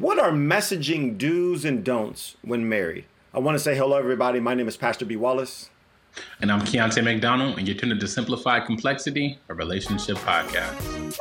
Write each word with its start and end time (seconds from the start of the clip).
What 0.00 0.18
are 0.18 0.30
messaging 0.32 1.18
do's 1.18 1.66
and 1.66 1.84
don'ts 1.84 2.38
when 2.40 2.66
married? 2.66 3.04
I 3.34 3.38
want 3.38 3.56
to 3.56 3.58
say 3.58 3.76
hello, 3.76 3.98
everybody. 3.98 4.40
My 4.40 4.54
name 4.54 4.66
is 4.66 4.78
Pastor 4.78 5.04
B. 5.04 5.14
Wallace. 5.14 5.68
And 6.40 6.50
I'm 6.50 6.62
Keontae 6.62 7.04
McDonald, 7.04 7.58
and 7.58 7.68
you're 7.68 7.76
tuned 7.76 8.00
to 8.00 8.08
Simplify 8.08 8.60
Complexity, 8.60 9.38
a 9.50 9.54
relationship 9.54 10.16
podcast. 10.16 11.18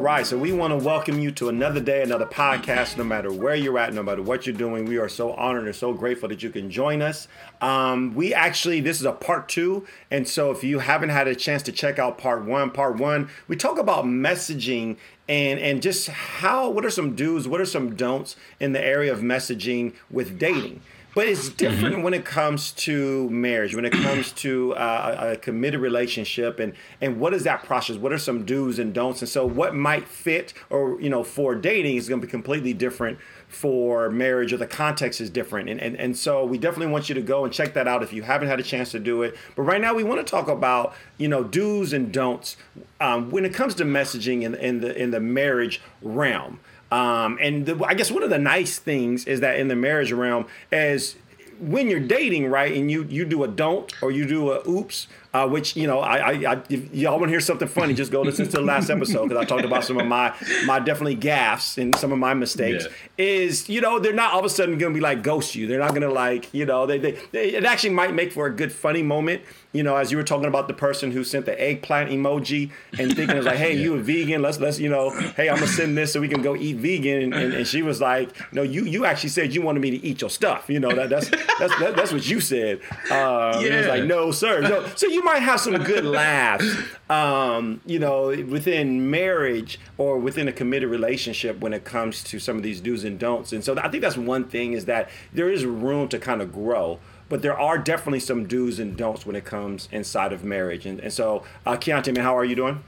Right, 0.00 0.26
so 0.26 0.38
we 0.38 0.52
want 0.52 0.72
to 0.72 0.84
welcome 0.84 1.20
you 1.20 1.30
to 1.32 1.48
another 1.50 1.80
day, 1.80 2.02
another 2.02 2.24
podcast. 2.24 2.96
No 2.96 3.04
matter 3.04 3.30
where 3.30 3.54
you're 3.54 3.78
at, 3.78 3.92
no 3.92 4.02
matter 4.02 4.22
what 4.22 4.46
you're 4.46 4.56
doing, 4.56 4.86
we 4.86 4.96
are 4.96 5.08
so 5.08 5.32
honored 5.34 5.66
and 5.66 5.76
so 5.76 5.92
grateful 5.92 6.28
that 6.30 6.42
you 6.42 6.48
can 6.50 6.70
join 6.70 7.02
us. 7.02 7.28
Um, 7.60 8.14
we 8.14 8.32
actually, 8.32 8.80
this 8.80 8.98
is 8.98 9.06
a 9.06 9.12
part 9.12 9.48
two, 9.48 9.86
and 10.10 10.26
so 10.26 10.50
if 10.50 10.64
you 10.64 10.78
haven't 10.78 11.10
had 11.10 11.28
a 11.28 11.34
chance 11.34 11.62
to 11.64 11.72
check 11.72 11.98
out 11.98 12.16
part 12.16 12.44
one, 12.44 12.70
part 12.70 12.96
one, 12.96 13.28
we 13.46 13.56
talk 13.56 13.78
about 13.78 14.04
messaging 14.06 14.96
and 15.28 15.60
and 15.60 15.82
just 15.82 16.08
how, 16.08 16.70
what 16.70 16.84
are 16.84 16.90
some 16.90 17.14
do's, 17.14 17.46
what 17.46 17.60
are 17.60 17.66
some 17.66 17.94
don'ts 17.94 18.36
in 18.58 18.72
the 18.72 18.82
area 18.82 19.12
of 19.12 19.20
messaging 19.20 19.94
with 20.10 20.38
dating. 20.38 20.80
But 21.12 21.26
it's 21.26 21.48
different 21.48 21.96
mm-hmm. 21.96 22.02
when 22.04 22.14
it 22.14 22.24
comes 22.24 22.70
to 22.72 23.28
marriage, 23.30 23.74
when 23.74 23.84
it 23.84 23.92
comes 23.92 24.30
to 24.32 24.74
uh, 24.74 25.32
a 25.32 25.36
committed 25.36 25.80
relationship, 25.80 26.60
and 26.60 26.72
and 27.00 27.18
what 27.18 27.34
is 27.34 27.42
that 27.44 27.64
process? 27.64 27.96
What 27.96 28.12
are 28.12 28.18
some 28.18 28.44
do's 28.44 28.78
and 28.78 28.94
don'ts? 28.94 29.20
And 29.20 29.28
so, 29.28 29.44
what 29.44 29.74
might 29.74 30.06
fit, 30.06 30.54
or 30.70 31.00
you 31.00 31.10
know, 31.10 31.24
for 31.24 31.56
dating 31.56 31.96
is 31.96 32.08
going 32.08 32.20
to 32.20 32.26
be 32.26 32.30
completely 32.30 32.72
different 32.72 33.18
for 33.48 34.08
marriage, 34.10 34.52
or 34.52 34.56
the 34.56 34.68
context 34.68 35.20
is 35.20 35.30
different. 35.30 35.68
And, 35.68 35.80
and 35.80 35.96
and 35.96 36.16
so, 36.16 36.44
we 36.44 36.58
definitely 36.58 36.92
want 36.92 37.08
you 37.08 37.16
to 37.16 37.22
go 37.22 37.44
and 37.44 37.52
check 37.52 37.74
that 37.74 37.88
out 37.88 38.04
if 38.04 38.12
you 38.12 38.22
haven't 38.22 38.46
had 38.46 38.60
a 38.60 38.64
chance 38.64 38.92
to 38.92 39.00
do 39.00 39.22
it. 39.22 39.36
But 39.56 39.62
right 39.62 39.80
now, 39.80 39.94
we 39.94 40.04
want 40.04 40.24
to 40.24 40.30
talk 40.30 40.46
about 40.46 40.94
you 41.18 41.26
know 41.26 41.42
do's 41.42 41.92
and 41.92 42.12
don'ts 42.12 42.56
um, 43.00 43.30
when 43.30 43.44
it 43.44 43.52
comes 43.52 43.74
to 43.76 43.84
messaging 43.84 44.42
in, 44.42 44.54
in 44.54 44.80
the 44.80 44.96
in 44.96 45.10
the 45.10 45.20
marriage 45.20 45.80
realm. 46.02 46.60
Um, 46.90 47.38
and 47.40 47.66
the, 47.66 47.84
I 47.84 47.94
guess 47.94 48.10
one 48.10 48.22
of 48.22 48.30
the 48.30 48.38
nice 48.38 48.78
things 48.78 49.26
is 49.26 49.40
that 49.40 49.58
in 49.58 49.68
the 49.68 49.76
marriage 49.76 50.12
realm, 50.12 50.46
as 50.72 51.16
when 51.60 51.88
you're 51.88 52.00
dating, 52.00 52.48
right, 52.48 52.74
and 52.74 52.90
you 52.90 53.04
you 53.04 53.24
do 53.24 53.44
a 53.44 53.48
don't 53.48 53.92
or 54.02 54.10
you 54.10 54.26
do 54.26 54.50
a 54.50 54.68
oops, 54.68 55.06
uh, 55.34 55.46
which 55.46 55.76
you 55.76 55.86
know, 55.86 56.00
I, 56.00 56.16
I, 56.16 56.52
I 56.52 56.62
if 56.70 56.92
y'all 56.94 57.18
want 57.18 57.24
to 57.24 57.30
hear 57.30 57.40
something 57.40 57.68
funny, 57.68 57.92
just 57.92 58.10
go 58.10 58.22
listen 58.22 58.46
to 58.46 58.52
the 58.52 58.62
last 58.62 58.88
episode 58.88 59.28
because 59.28 59.42
I 59.42 59.44
talked 59.44 59.64
about 59.64 59.84
some 59.84 59.98
of 59.98 60.06
my 60.06 60.34
my 60.64 60.80
definitely 60.80 61.16
gaffes 61.16 61.76
and 61.76 61.94
some 61.96 62.12
of 62.12 62.18
my 62.18 62.34
mistakes. 62.34 62.86
Yeah. 63.18 63.24
Is 63.24 63.68
you 63.68 63.80
know 63.80 63.98
they're 63.98 64.14
not 64.14 64.32
all 64.32 64.40
of 64.40 64.46
a 64.46 64.50
sudden 64.50 64.78
going 64.78 64.92
to 64.92 64.96
be 64.96 65.02
like 65.02 65.22
ghost 65.22 65.54
you. 65.54 65.66
They're 65.66 65.78
not 65.78 65.90
going 65.90 66.02
to 66.02 66.12
like 66.12 66.52
you 66.54 66.64
know 66.64 66.86
they, 66.86 66.98
they, 66.98 67.18
they 67.32 67.50
it 67.50 67.64
actually 67.64 67.90
might 67.90 68.14
make 68.14 68.32
for 68.32 68.46
a 68.46 68.54
good 68.54 68.72
funny 68.72 69.02
moment 69.02 69.42
you 69.72 69.84
know, 69.84 69.96
as 69.96 70.10
you 70.10 70.16
were 70.16 70.24
talking 70.24 70.46
about 70.46 70.66
the 70.66 70.74
person 70.74 71.12
who 71.12 71.22
sent 71.22 71.46
the 71.46 71.60
eggplant 71.60 72.10
emoji 72.10 72.70
and 72.98 73.14
thinking 73.14 73.36
it 73.36 73.36
was 73.36 73.46
like, 73.46 73.56
hey, 73.56 73.72
yeah. 73.76 73.82
you 73.82 73.94
a 73.94 73.98
vegan? 73.98 74.42
Let's 74.42 74.58
let's 74.58 74.80
you 74.80 74.88
know, 74.88 75.10
hey, 75.10 75.48
I'm 75.48 75.56
gonna 75.56 75.68
send 75.68 75.96
this 75.96 76.12
so 76.12 76.20
we 76.20 76.28
can 76.28 76.42
go 76.42 76.56
eat 76.56 76.76
vegan. 76.76 77.22
And, 77.22 77.34
and, 77.34 77.54
and, 77.54 77.66
she 77.66 77.82
was 77.82 78.00
like, 78.00 78.30
no, 78.52 78.62
you 78.62 78.84
you 78.84 79.04
actually 79.04 79.28
said 79.28 79.54
you 79.54 79.62
wanted 79.62 79.80
me 79.80 79.90
to 79.92 80.04
eat 80.04 80.20
your 80.20 80.30
stuff. 80.30 80.68
You 80.68 80.80
know 80.80 80.92
that 80.92 81.08
that's 81.08 81.30
that's 81.30 81.78
that, 81.78 81.94
that's 81.94 82.12
what 82.12 82.28
you 82.28 82.40
said. 82.40 82.80
Uh, 83.10 83.60
yeah. 83.62 83.78
was 83.78 83.86
like, 83.86 84.04
no, 84.04 84.32
sir. 84.32 84.60
No. 84.60 84.86
So 84.96 85.06
you 85.06 85.22
might 85.22 85.40
have 85.40 85.60
some 85.60 85.76
good 85.84 86.04
laughs. 86.04 86.66
Um, 87.08 87.80
you 87.86 87.98
know, 87.98 88.28
within 88.28 89.10
marriage 89.10 89.78
or 89.98 90.18
within 90.18 90.48
a 90.48 90.52
committed 90.52 90.88
relationship 90.88 91.60
when 91.60 91.72
it 91.72 91.84
comes 91.84 92.24
to 92.24 92.38
some 92.38 92.56
of 92.56 92.62
these 92.62 92.80
do's 92.80 93.04
and 93.04 93.18
don'ts. 93.18 93.52
And 93.52 93.62
so 93.64 93.78
I 93.78 93.88
think 93.88 94.02
that's 94.02 94.16
one 94.16 94.44
thing 94.44 94.72
is 94.72 94.86
that 94.86 95.10
there 95.32 95.50
is 95.50 95.64
room 95.64 96.08
to 96.08 96.18
kind 96.18 96.42
of 96.42 96.52
grow 96.52 96.98
but 97.30 97.40
there 97.40 97.58
are 97.58 97.78
definitely 97.78 98.20
some 98.20 98.46
do's 98.46 98.78
and 98.78 98.96
don'ts 98.96 99.24
when 99.24 99.36
it 99.36 99.46
comes 99.46 99.88
inside 99.92 100.34
of 100.34 100.44
marriage. 100.44 100.84
And, 100.84 101.00
and 101.00 101.12
so, 101.12 101.44
uh, 101.64 101.76
Keontae, 101.76 102.14
man, 102.14 102.24
how 102.24 102.36
are 102.36 102.44
you 102.44 102.56
doing? 102.56 102.82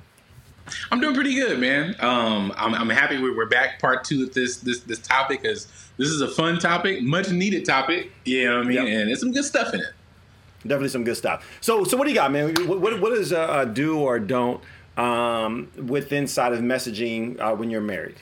I'm 0.90 1.00
doing 1.00 1.14
pretty 1.14 1.34
good, 1.34 1.58
man. 1.58 1.94
Um, 2.00 2.52
I'm, 2.56 2.74
I'm 2.74 2.90
happy 2.90 3.18
we're, 3.18 3.36
we're 3.36 3.48
back 3.48 3.80
part 3.80 4.04
two 4.04 4.24
of 4.24 4.34
this 4.34 4.58
this 4.58 4.80
this 4.80 4.98
topic 5.00 5.42
because 5.42 5.66
this 5.96 6.08
is 6.08 6.20
a 6.20 6.28
fun 6.28 6.58
topic, 6.58 7.02
much 7.02 7.30
needed 7.30 7.64
topic. 7.64 8.12
You 8.24 8.44
know 8.44 8.58
what 8.58 8.66
I 8.66 8.68
mean? 8.68 8.76
Yep. 8.76 8.86
And 8.86 9.08
there's 9.08 9.20
some 9.20 9.32
good 9.32 9.44
stuff 9.44 9.74
in 9.74 9.80
it. 9.80 9.92
Definitely 10.62 10.90
some 10.90 11.04
good 11.04 11.16
stuff. 11.16 11.44
So, 11.60 11.82
so 11.84 11.96
what 11.96 12.04
do 12.04 12.10
you 12.10 12.16
got, 12.16 12.30
man? 12.30 12.54
What 12.66 12.80
what, 12.80 13.00
what 13.00 13.12
is 13.12 13.32
a, 13.32 13.60
a 13.60 13.66
do 13.66 13.98
or 13.98 14.18
don't 14.20 14.60
um, 14.96 15.68
with 15.76 16.12
inside 16.12 16.52
of 16.52 16.60
messaging 16.60 17.40
uh, 17.40 17.54
when 17.54 17.70
you're 17.70 17.80
married? 17.80 18.16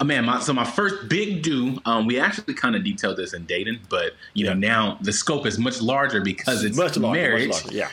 Oh, 0.00 0.04
man, 0.04 0.24
my, 0.24 0.40
so 0.40 0.52
my 0.52 0.64
first 0.64 1.08
big 1.08 1.42
do, 1.42 1.78
um, 1.84 2.06
we 2.06 2.18
actually 2.18 2.54
kind 2.54 2.74
of 2.74 2.84
detailed 2.84 3.16
this 3.16 3.32
in 3.32 3.44
Dayton, 3.46 3.80
but 3.88 4.14
you 4.34 4.44
yeah. 4.44 4.52
know 4.52 4.58
now 4.58 4.98
the 5.00 5.12
scope 5.12 5.46
is 5.46 5.58
much 5.58 5.80
larger 5.80 6.20
because 6.20 6.64
it's 6.64 6.76
much 6.76 6.96
larger, 6.96 7.20
marriage. 7.20 7.48
Much 7.48 7.64
larger, 7.64 7.76
yeah. 7.76 7.88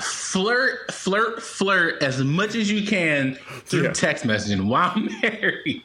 Flirt, 0.00 0.90
flirt, 0.92 1.42
flirt 1.42 2.02
as 2.02 2.22
much 2.22 2.54
as 2.54 2.70
you 2.70 2.86
can 2.86 3.34
through 3.64 3.82
yeah. 3.82 3.92
text 3.92 4.24
messaging 4.24 4.66
while 4.66 4.96
married. 5.22 5.82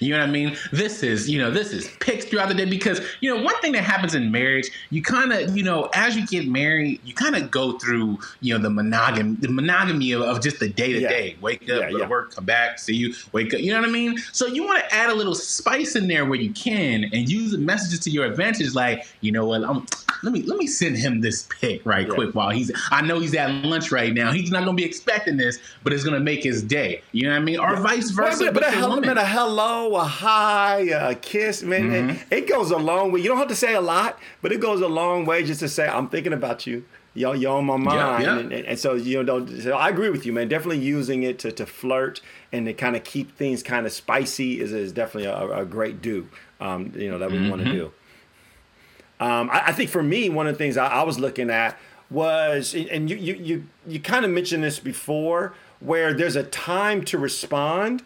You 0.00 0.12
know 0.12 0.20
what 0.20 0.28
I 0.28 0.32
mean? 0.32 0.56
This 0.72 1.02
is, 1.02 1.28
you 1.28 1.38
know, 1.38 1.50
this 1.50 1.72
is 1.72 1.88
picked 2.00 2.28
throughout 2.28 2.48
the 2.48 2.54
day 2.54 2.64
because, 2.64 3.00
you 3.20 3.34
know, 3.34 3.42
one 3.42 3.58
thing 3.60 3.72
that 3.72 3.84
happens 3.84 4.14
in 4.14 4.30
marriage, 4.30 4.70
you 4.90 5.02
kind 5.02 5.32
of, 5.32 5.56
you 5.56 5.62
know, 5.62 5.88
as 5.94 6.16
you 6.16 6.26
get 6.26 6.48
married, 6.48 7.00
you 7.04 7.14
kind 7.14 7.36
of 7.36 7.50
go 7.50 7.78
through, 7.78 8.18
you 8.40 8.54
know, 8.54 8.62
the 8.62 8.70
monogamy, 8.70 9.36
the 9.36 9.48
monogamy 9.48 10.12
of, 10.12 10.22
of 10.22 10.40
just 10.42 10.60
the 10.60 10.68
day 10.68 10.92
to 10.92 11.00
day. 11.00 11.36
Wake 11.40 11.62
up, 11.62 11.68
yeah, 11.68 11.90
go 11.90 11.96
yeah. 11.98 12.04
to 12.04 12.10
work, 12.10 12.34
come 12.34 12.44
back, 12.44 12.78
see 12.78 12.94
you, 12.94 13.14
wake 13.32 13.54
up. 13.54 13.60
You 13.60 13.72
know 13.72 13.80
what 13.80 13.88
I 13.88 13.92
mean? 13.92 14.18
So 14.32 14.46
you 14.46 14.64
want 14.64 14.82
to 14.82 14.94
add 14.94 15.10
a 15.10 15.14
little 15.14 15.34
spice 15.34 15.96
in 15.96 16.08
there 16.08 16.24
where 16.24 16.40
you 16.40 16.52
can 16.52 17.04
and 17.04 17.28
use 17.28 17.52
the 17.52 17.58
messages 17.58 18.00
to 18.00 18.10
your 18.10 18.24
advantage. 18.24 18.74
Like, 18.74 19.06
you 19.20 19.32
know 19.32 19.46
what? 19.46 19.64
I'm, 19.64 19.86
let 20.22 20.32
me 20.32 20.42
let 20.42 20.58
me 20.58 20.66
send 20.66 20.96
him 20.96 21.20
this 21.20 21.48
pic 21.60 21.84
right 21.84 22.06
yeah. 22.06 22.14
quick 22.14 22.34
while 22.34 22.50
he's. 22.50 22.70
I 22.90 23.02
know 23.02 23.18
he's 23.18 23.34
at 23.34 23.50
lunch 23.64 23.90
right 23.90 24.14
now. 24.14 24.32
He's 24.32 24.50
not 24.50 24.64
gonna 24.64 24.76
be 24.76 24.84
expecting 24.84 25.36
this, 25.36 25.58
but 25.82 25.92
it's 25.92 26.04
gonna 26.04 26.20
make 26.20 26.44
his 26.44 26.62
day. 26.62 27.02
You 27.10 27.24
know 27.24 27.30
what 27.30 27.40
I 27.40 27.44
mean? 27.44 27.58
Or 27.58 27.76
vice 27.76 28.10
versa. 28.10 28.44
but, 28.44 28.54
but, 28.54 28.64
a, 28.64 28.70
hel- 28.70 28.92
a 28.92 29.24
hello, 29.24 29.71
a 29.72 30.04
hi, 30.04 30.80
a 30.80 31.14
kiss, 31.14 31.62
man. 31.62 31.90
Mm-hmm. 31.90 32.34
It, 32.34 32.48
goes 32.48 32.70
a 32.70 32.76
long 32.76 33.12
way. 33.12 33.20
You 33.20 33.28
don't 33.28 33.38
have 33.38 33.48
to 33.48 33.56
say 33.56 33.74
a 33.74 33.80
lot, 33.80 34.18
but 34.40 34.52
it 34.52 34.60
goes 34.60 34.80
a 34.80 34.88
long 34.88 35.24
way 35.24 35.44
just 35.44 35.60
to 35.60 35.68
say, 35.68 35.88
I'm 35.88 36.08
thinking 36.08 36.32
about 36.32 36.66
you. 36.66 36.84
Y'all, 37.14 37.36
you 37.36 37.48
on 37.48 37.66
my 37.66 37.76
mind. 37.76 38.22
Yeah, 38.24 38.34
yeah. 38.34 38.38
And, 38.38 38.52
and, 38.52 38.78
so, 38.78 38.94
you 38.94 39.22
know, 39.22 39.44
so 39.46 39.72
I 39.72 39.90
agree 39.90 40.08
with 40.08 40.24
you, 40.24 40.32
man. 40.32 40.48
Definitely 40.48 40.78
using 40.78 41.22
it 41.22 41.38
to, 41.40 41.52
to 41.52 41.66
flirt 41.66 42.20
and 42.52 42.66
to 42.66 42.72
kind 42.72 42.96
of 42.96 43.04
keep 43.04 43.36
things 43.36 43.62
kind 43.62 43.84
of 43.84 43.92
spicy 43.92 44.60
is, 44.60 44.72
is 44.72 44.92
definitely 44.92 45.28
a, 45.28 45.60
a 45.60 45.64
great 45.66 46.00
do, 46.00 46.28
um, 46.60 46.92
you 46.96 47.10
know, 47.10 47.18
that 47.18 47.30
we 47.30 47.38
mm-hmm. 47.38 47.50
want 47.50 47.64
to 47.64 47.72
do. 47.72 47.92
Um, 49.20 49.50
I, 49.50 49.68
I, 49.68 49.72
think 49.72 49.90
for 49.90 50.02
me, 50.02 50.30
one 50.30 50.46
of 50.46 50.54
the 50.54 50.58
things 50.58 50.76
I, 50.76 50.86
I 50.86 51.02
was 51.02 51.18
looking 51.18 51.50
at 51.50 51.78
was, 52.10 52.74
and 52.74 53.08
you, 53.08 53.16
you, 53.16 53.34
you, 53.34 53.68
you 53.86 54.00
kind 54.00 54.24
of 54.24 54.30
mentioned 54.30 54.64
this 54.64 54.78
before, 54.78 55.54
where 55.80 56.14
there's 56.14 56.36
a 56.36 56.42
time 56.42 57.04
to 57.04 57.18
respond 57.18 58.04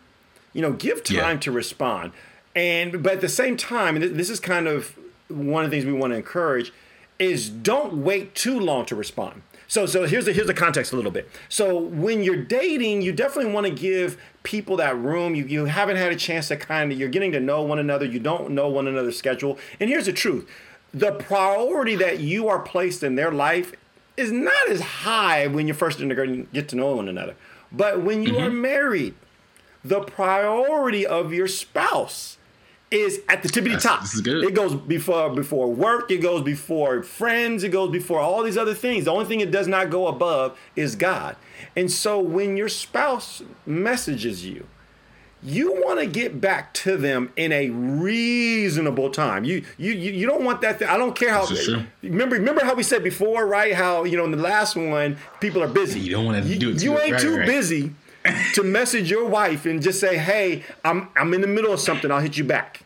you 0.56 0.62
know, 0.62 0.72
give 0.72 1.04
time 1.04 1.36
yeah. 1.36 1.36
to 1.36 1.52
respond. 1.52 2.12
And 2.54 3.02
but 3.02 3.12
at 3.12 3.20
the 3.20 3.28
same 3.28 3.58
time, 3.58 3.94
and 3.94 4.16
this 4.16 4.30
is 4.30 4.40
kind 4.40 4.66
of 4.66 4.98
one 5.28 5.64
of 5.64 5.70
the 5.70 5.76
things 5.76 5.86
we 5.86 5.92
want 5.92 6.14
to 6.14 6.16
encourage 6.16 6.72
is 7.18 7.50
don't 7.50 8.02
wait 8.02 8.34
too 8.34 8.58
long 8.58 8.86
to 8.86 8.96
respond. 8.96 9.42
So 9.68 9.84
so 9.84 10.06
here's 10.06 10.24
the 10.24 10.32
here's 10.32 10.46
the 10.46 10.54
context 10.54 10.94
a 10.94 10.96
little 10.96 11.10
bit. 11.10 11.28
So 11.50 11.78
when 11.78 12.22
you're 12.22 12.42
dating, 12.42 13.02
you 13.02 13.12
definitely 13.12 13.52
want 13.52 13.66
to 13.66 13.72
give 13.72 14.18
people 14.44 14.78
that 14.78 14.96
room. 14.96 15.34
You 15.34 15.44
you 15.44 15.66
haven't 15.66 15.96
had 15.96 16.10
a 16.10 16.16
chance 16.16 16.48
to 16.48 16.56
kind 16.56 16.90
of 16.90 16.98
you're 16.98 17.10
getting 17.10 17.32
to 17.32 17.40
know 17.40 17.60
one 17.60 17.78
another. 17.78 18.06
You 18.06 18.18
don't 18.18 18.52
know 18.52 18.70
one 18.70 18.88
another's 18.88 19.18
schedule. 19.18 19.58
And 19.78 19.90
here's 19.90 20.06
the 20.06 20.14
truth. 20.14 20.48
The 20.94 21.12
priority 21.12 21.96
that 21.96 22.20
you 22.20 22.48
are 22.48 22.60
placed 22.60 23.02
in 23.02 23.16
their 23.16 23.30
life 23.30 23.74
is 24.16 24.32
not 24.32 24.70
as 24.70 24.80
high 24.80 25.48
when 25.48 25.66
you're 25.66 25.76
first 25.76 26.00
integrating 26.00 26.48
get 26.54 26.70
to 26.70 26.76
know 26.76 26.96
one 26.96 27.08
another. 27.08 27.34
But 27.70 28.00
when 28.00 28.22
you 28.22 28.32
mm-hmm. 28.32 28.46
are 28.46 28.50
married, 28.50 29.14
the 29.88 30.00
priority 30.00 31.06
of 31.06 31.32
your 31.32 31.48
spouse 31.48 32.38
is 32.90 33.20
at 33.28 33.42
the 33.42 33.48
tippity 33.48 33.80
top. 33.80 34.02
This 34.02 34.14
is 34.14 34.20
good. 34.20 34.44
It 34.44 34.54
goes 34.54 34.74
before 34.74 35.30
before 35.30 35.72
work. 35.72 36.10
It 36.10 36.18
goes 36.18 36.42
before 36.42 37.02
friends. 37.02 37.64
It 37.64 37.70
goes 37.70 37.90
before 37.90 38.20
all 38.20 38.42
these 38.42 38.56
other 38.56 38.74
things. 38.74 39.04
The 39.04 39.12
only 39.12 39.24
thing 39.24 39.40
it 39.40 39.50
does 39.50 39.66
not 39.66 39.90
go 39.90 40.06
above 40.06 40.58
is 40.76 40.94
God. 40.94 41.36
And 41.74 41.90
so 41.90 42.20
when 42.20 42.56
your 42.56 42.68
spouse 42.68 43.42
messages 43.64 44.46
you, 44.46 44.66
you 45.42 45.82
want 45.84 46.00
to 46.00 46.06
get 46.06 46.40
back 46.40 46.72
to 46.74 46.96
them 46.96 47.32
in 47.36 47.52
a 47.52 47.70
reasonable 47.70 49.10
time. 49.10 49.44
You 49.44 49.64
you 49.78 49.92
you, 49.92 50.26
don't 50.26 50.44
want 50.44 50.60
that. 50.60 50.78
Thing. 50.78 50.88
I 50.88 50.96
don't 50.96 51.14
care 51.14 51.30
how. 51.30 51.46
Remember 52.02 52.36
remember 52.36 52.64
how 52.64 52.74
we 52.74 52.82
said 52.82 53.02
before, 53.02 53.46
right? 53.46 53.74
How 53.74 54.04
you 54.04 54.16
know 54.16 54.24
in 54.24 54.30
the 54.30 54.36
last 54.36 54.76
one 54.76 55.18
people 55.40 55.62
are 55.62 55.68
busy. 55.68 56.00
You 56.00 56.12
don't 56.12 56.24
want 56.24 56.42
to 56.42 56.58
do 56.58 56.70
it. 56.70 56.82
You, 56.82 56.92
you 56.92 57.00
ain't 57.00 57.12
right, 57.12 57.20
too 57.20 57.36
right. 57.38 57.46
busy 57.46 57.94
to 58.54 58.62
message 58.62 59.10
your 59.10 59.26
wife 59.26 59.66
and 59.66 59.82
just 59.82 60.00
say, 60.00 60.16
"Hey, 60.18 60.64
I'm 60.84 61.08
I'm 61.16 61.34
in 61.34 61.40
the 61.40 61.46
middle 61.46 61.72
of 61.72 61.80
something. 61.80 62.10
I'll 62.10 62.20
hit 62.20 62.36
you 62.36 62.44
back." 62.44 62.82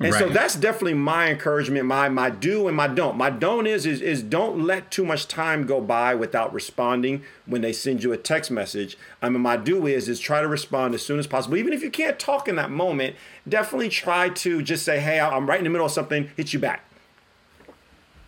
And 0.00 0.12
right. 0.12 0.18
so 0.18 0.28
that's 0.28 0.56
definitely 0.56 0.94
my 0.94 1.30
encouragement, 1.30 1.86
my 1.86 2.08
my 2.08 2.28
do 2.28 2.66
and 2.66 2.76
my 2.76 2.88
don't. 2.88 3.16
My 3.16 3.30
don't 3.30 3.66
is, 3.66 3.86
is 3.86 4.00
is 4.00 4.22
don't 4.22 4.64
let 4.64 4.90
too 4.90 5.04
much 5.04 5.28
time 5.28 5.66
go 5.66 5.80
by 5.80 6.16
without 6.16 6.52
responding 6.52 7.22
when 7.46 7.60
they 7.62 7.72
send 7.72 8.02
you 8.02 8.12
a 8.12 8.16
text 8.16 8.50
message. 8.50 8.98
I 9.22 9.28
mean, 9.28 9.42
my 9.42 9.56
do 9.56 9.86
is 9.86 10.08
is 10.08 10.18
try 10.18 10.42
to 10.42 10.48
respond 10.48 10.94
as 10.94 11.06
soon 11.06 11.20
as 11.20 11.28
possible. 11.28 11.56
Even 11.56 11.72
if 11.72 11.82
you 11.82 11.90
can't 11.90 12.18
talk 12.18 12.48
in 12.48 12.56
that 12.56 12.70
moment, 12.70 13.14
definitely 13.48 13.88
try 13.88 14.30
to 14.30 14.62
just 14.62 14.84
say, 14.84 14.98
"Hey, 14.98 15.20
I'm 15.20 15.48
right 15.48 15.58
in 15.58 15.64
the 15.64 15.70
middle 15.70 15.86
of 15.86 15.92
something. 15.92 16.28
Hit 16.36 16.52
you 16.52 16.58
back." 16.58 16.84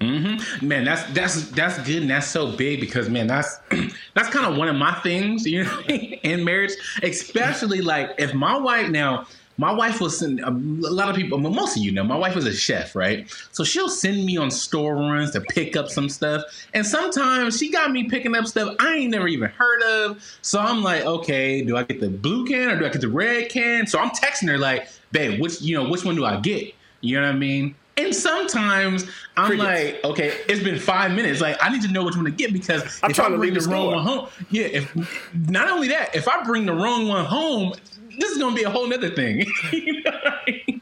Mm-hmm. 0.01 0.69
man, 0.69 0.85
that's 0.85 1.05
that's 1.15 1.51
that's 1.53 1.79
good 1.87 2.03
and 2.03 2.11
that's 2.11 2.27
so 2.27 2.53
big 2.53 2.81
because 2.81 3.09
man, 3.09 3.27
that's 3.27 3.59
that's 4.15 4.29
kind 4.29 4.45
of 4.45 4.57
one 4.57 4.69
of 4.69 4.77
my 4.77 4.93
things, 5.01 5.47
you 5.47 5.65
know, 5.65 5.81
in 5.89 6.45
marriage, 6.45 6.73
especially 7.03 7.81
like 7.81 8.11
if 8.19 8.35
my 8.35 8.59
wife 8.59 8.91
now 8.91 9.27
my 9.59 9.73
wife 9.73 10.01
will 10.01 10.11
send 10.11 10.41
a 10.41 10.51
lot 10.51 11.09
of 11.09 11.17
people, 11.17 11.39
most 11.39 11.77
of 11.77 11.83
you 11.83 11.93
know, 11.93 12.05
my 12.05 12.17
wife 12.17 12.37
is 12.37 12.47
a 12.47 12.53
chef, 12.53 12.95
right? 12.95 13.31
So 13.53 13.65
she'll 13.65 13.89
send 13.89 14.25
me 14.25 14.37
on 14.37 14.51
store 14.51 14.97
runs 14.97 15.31
to 15.33 15.41
pick 15.41 15.77
up 15.77 15.89
some 15.89 16.09
stuff. 16.09 16.43
And 16.75 16.85
sometimes 16.85 17.59
she 17.59 17.71
got 17.71 17.91
me 17.91 18.09
picking 18.09 18.37
up 18.37 18.47
stuff 18.47 18.77
I 18.79 18.97
ain't 18.97 19.11
never 19.11 19.29
even 19.29 19.49
heard 19.51 19.83
of. 19.83 20.39
So 20.43 20.61
I'm 20.61 20.83
like, 20.83 21.05
okay, 21.05 21.63
do 21.63 21.77
I 21.77 21.85
get 21.85 22.01
the 22.01 22.11
blue 22.11 22.45
can 22.47 22.71
or 22.71 22.79
do 22.79 22.85
I 22.85 22.91
get 22.91 23.01
the 23.01 23.09
red 23.09 23.49
can? 23.49 23.87
So 23.87 23.99
I'm 23.99 24.11
texting 24.11 24.49
her 24.49 24.59
like, 24.59 24.89
babe, 25.13 25.41
which 25.41 25.63
you 25.63 25.75
know, 25.75 25.89
which 25.89 26.05
one 26.05 26.17
do 26.17 26.25
I 26.25 26.39
get? 26.39 26.75
You 27.01 27.19
know 27.21 27.27
what 27.27 27.35
I 27.35 27.39
mean? 27.39 27.75
And 27.99 28.15
sometimes 28.15 29.07
I'm 29.37 29.47
Crickets. 29.47 29.65
like, 29.65 30.05
okay, 30.05 30.41
it's 30.49 30.63
been 30.63 30.79
five 30.79 31.13
minutes. 31.13 31.41
Like, 31.41 31.57
I 31.63 31.71
need 31.71 31.83
to 31.83 31.89
know 31.89 32.05
which 32.05 32.15
one 32.15 32.27
to 32.27 32.31
get 32.31 32.53
because 32.53 33.01
I'm 33.03 33.11
if 33.11 33.19
I 33.19 33.35
bring 33.35 33.55
the, 33.55 33.61
the 33.61 33.69
wrong 33.71 33.87
one 33.87 34.05
home, 34.05 34.29
yeah. 34.51 34.67
If 34.67 35.33
not 35.49 35.71
only 35.71 35.89
that, 35.89 36.15
if 36.15 36.29
I 36.29 36.43
bring 36.45 36.67
the 36.67 36.75
wrong 36.75 37.09
one 37.09 37.25
home, 37.25 37.73
this 38.19 38.31
is 38.31 38.39
gonna 38.39 38.55
be 38.55 38.65
a 38.65 38.71
whole 38.71 38.87
nother 38.87 39.11
thing. 39.11 39.47
you 39.73 40.03
know 40.03 40.13
I 40.25 40.41
mean? 40.47 40.81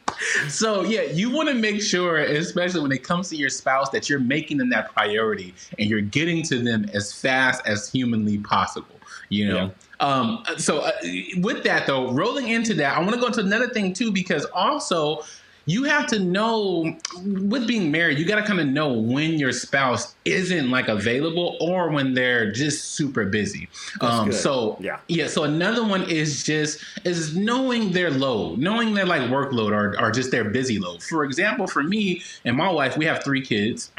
So 0.49 0.82
yeah, 0.82 1.02
you 1.02 1.31
want 1.31 1.49
to 1.49 1.55
make 1.55 1.81
sure, 1.81 2.19
especially 2.19 2.81
when 2.81 2.93
it 2.93 3.02
comes 3.02 3.28
to 3.31 3.37
your 3.37 3.50
spouse, 3.50 3.90
that 3.90 4.08
you're 4.08 4.20
making 4.20 4.58
them 4.58 4.70
that 4.70 4.93
priority 4.93 5.55
and 5.78 5.88
you're 5.88 6.00
getting 6.00 6.43
to 6.44 6.58
them 6.58 6.87
as 6.93 7.12
fast 7.12 7.66
as 7.66 7.90
humanly 7.90 8.38
possible. 8.38 8.96
You 9.28 9.49
know. 9.49 9.56
Yeah. 9.56 9.70
Um, 10.00 10.44
so 10.58 10.81
uh, 10.81 10.93
with 11.38 11.62
that 11.64 11.87
though, 11.87 12.11
rolling 12.11 12.49
into 12.49 12.75
that, 12.75 12.96
I 12.96 13.00
want 13.00 13.14
to 13.14 13.20
go 13.20 13.26
into 13.26 13.40
another 13.40 13.69
thing 13.69 13.93
too 13.93 14.12
because 14.12 14.44
also 14.46 15.22
you 15.66 15.84
have 15.84 16.06
to 16.08 16.19
know 16.19 16.94
with 17.25 17.66
being 17.66 17.90
married, 17.90 18.19
you 18.19 18.26
got 18.26 18.37
to 18.37 18.43
kind 18.43 18.61
of 18.61 18.66
know 18.66 18.93
when 18.93 19.38
your 19.38 19.52
spouse 19.52 20.14
isn't 20.25 20.70
like 20.70 20.88
available 20.88 21.56
or 21.61 21.90
when 21.90 22.14
they're 22.14 22.52
just 22.52 22.94
super 22.94 23.25
busy. 23.25 23.69
Um, 24.00 24.31
so 24.31 24.76
yeah, 24.81 25.00
yeah. 25.08 25.26
So 25.26 25.44
another 25.44 25.82
one 25.84 26.08
is 26.11 26.43
just 26.43 26.81
is 27.05 27.34
knowing 27.37 27.93
their 27.93 28.11
load, 28.11 28.58
knowing 28.58 28.94
their 28.94 29.06
like 29.06 29.22
workload 29.22 29.72
or 29.72 29.99
or 30.00 30.11
just 30.11 30.31
their 30.31 30.44
busy 30.44 30.78
load. 30.78 31.02
For 31.02 31.25
example, 31.25 31.66
for 31.66 31.82
me 31.82 32.22
and 32.44 32.56
my 32.56 32.70
wife, 32.70 32.96
we 32.96 33.06
have 33.06 33.25
three 33.25 33.43
kids. 33.43 33.90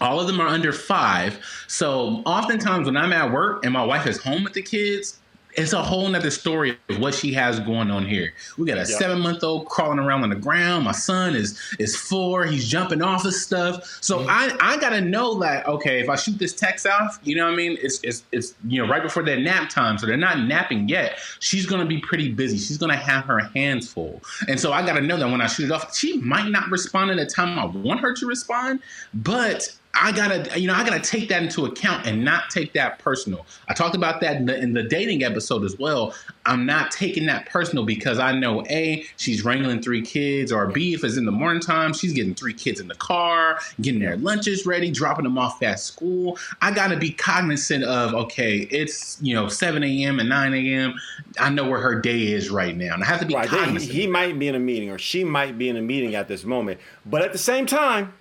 All 0.00 0.20
of 0.20 0.26
them 0.26 0.40
are 0.40 0.48
under 0.48 0.72
five. 0.72 1.38
So 1.66 2.22
oftentimes 2.26 2.86
when 2.86 2.96
I'm 2.96 3.12
at 3.12 3.32
work 3.32 3.64
and 3.64 3.72
my 3.72 3.84
wife 3.84 4.06
is 4.06 4.22
home 4.22 4.44
with 4.44 4.52
the 4.52 4.62
kids, 4.62 5.18
it's 5.56 5.72
a 5.72 5.82
whole 5.82 6.08
nother 6.08 6.30
story 6.30 6.76
of 6.88 6.98
what 6.98 7.14
she 7.14 7.32
has 7.32 7.60
going 7.60 7.90
on 7.90 8.04
here. 8.06 8.32
We 8.58 8.66
got 8.66 8.76
a 8.76 8.80
yep. 8.80 8.86
seven 8.86 9.20
month 9.20 9.44
old 9.44 9.66
crawling 9.66 9.98
around 9.98 10.22
on 10.22 10.30
the 10.30 10.36
ground. 10.36 10.84
My 10.84 10.92
son 10.92 11.34
is 11.34 11.60
is 11.78 11.96
four. 11.96 12.44
He's 12.44 12.68
jumping 12.68 13.02
off 13.02 13.24
of 13.24 13.34
stuff. 13.34 13.98
So 14.00 14.18
mm-hmm. 14.18 14.30
I 14.30 14.56
I 14.60 14.76
gotta 14.78 15.00
know 15.00 15.38
that 15.40 15.66
okay, 15.66 16.00
if 16.00 16.08
I 16.08 16.16
shoot 16.16 16.38
this 16.38 16.52
text 16.52 16.86
off, 16.86 17.18
you 17.22 17.36
know 17.36 17.44
what 17.44 17.52
I 17.52 17.56
mean? 17.56 17.78
It's 17.80 18.00
it's 18.02 18.24
it's 18.32 18.54
you 18.66 18.82
know 18.82 18.88
right 18.88 19.02
before 19.02 19.22
their 19.22 19.38
nap 19.38 19.70
time, 19.70 19.98
so 19.98 20.06
they're 20.06 20.16
not 20.16 20.40
napping 20.40 20.88
yet. 20.88 21.18
She's 21.40 21.66
gonna 21.66 21.86
be 21.86 21.98
pretty 21.98 22.32
busy. 22.32 22.58
She's 22.58 22.78
gonna 22.78 22.96
have 22.96 23.24
her 23.24 23.40
hands 23.54 23.92
full, 23.92 24.22
and 24.48 24.58
so 24.58 24.72
I 24.72 24.84
gotta 24.84 25.02
know 25.02 25.16
that 25.16 25.30
when 25.30 25.40
I 25.40 25.46
shoot 25.46 25.66
it 25.66 25.70
off, 25.70 25.96
she 25.96 26.18
might 26.18 26.50
not 26.50 26.68
respond 26.70 27.10
in 27.10 27.16
the 27.16 27.26
time 27.26 27.58
I 27.58 27.66
want 27.66 28.00
her 28.00 28.14
to 28.14 28.26
respond, 28.26 28.80
but 29.12 29.76
I 29.94 30.12
gotta, 30.12 30.58
you 30.58 30.66
know, 30.66 30.74
I 30.74 30.84
gotta 30.84 31.00
take 31.00 31.28
that 31.28 31.42
into 31.42 31.66
account 31.66 32.06
and 32.06 32.24
not 32.24 32.50
take 32.50 32.72
that 32.72 32.98
personal. 32.98 33.46
I 33.68 33.74
talked 33.74 33.94
about 33.94 34.20
that 34.20 34.36
in 34.36 34.46
the, 34.46 34.58
in 34.58 34.72
the, 34.72 34.82
dating 34.82 35.24
episode 35.24 35.64
as 35.64 35.78
well. 35.78 36.14
I'm 36.46 36.66
not 36.66 36.90
taking 36.90 37.26
that 37.26 37.46
personal 37.46 37.84
because 37.84 38.18
I 38.18 38.32
know 38.32 38.64
a 38.66 39.04
she's 39.16 39.44
wrangling 39.44 39.80
three 39.80 40.02
kids, 40.02 40.52
or 40.52 40.66
b 40.66 40.94
if 40.94 41.02
it's 41.04 41.16
in 41.16 41.24
the 41.24 41.32
morning 41.32 41.60
time, 41.60 41.92
she's 41.92 42.12
getting 42.12 42.34
three 42.34 42.52
kids 42.52 42.80
in 42.80 42.88
the 42.88 42.94
car, 42.96 43.58
getting 43.80 44.00
their 44.00 44.16
lunches 44.16 44.66
ready, 44.66 44.90
dropping 44.90 45.24
them 45.24 45.38
off 45.38 45.62
at 45.62 45.80
school. 45.80 46.38
I 46.60 46.72
gotta 46.72 46.96
be 46.96 47.10
cognizant 47.10 47.84
of 47.84 48.14
okay, 48.14 48.68
it's 48.70 49.18
you 49.22 49.34
know 49.34 49.48
7 49.48 49.82
a.m. 49.82 50.20
and 50.20 50.28
9 50.28 50.54
a.m. 50.54 50.94
I 51.40 51.48
know 51.50 51.68
where 51.68 51.80
her 51.80 52.00
day 52.00 52.32
is 52.32 52.50
right 52.50 52.76
now, 52.76 52.94
and 52.94 53.02
I 53.02 53.06
have 53.06 53.20
to 53.20 53.26
be 53.26 53.34
right. 53.34 53.48
cognizant. 53.48 53.90
He, 53.90 54.02
he 54.02 54.06
might 54.06 54.38
be 54.38 54.48
in 54.48 54.54
a 54.54 54.60
meeting, 54.60 54.90
or 54.90 54.98
she 54.98 55.24
might 55.24 55.56
be 55.56 55.68
in 55.68 55.76
a 55.76 55.82
meeting 55.82 56.14
at 56.14 56.28
this 56.28 56.44
moment, 56.44 56.80
but 57.06 57.22
at 57.22 57.32
the 57.32 57.38
same 57.38 57.64
time 57.64 58.12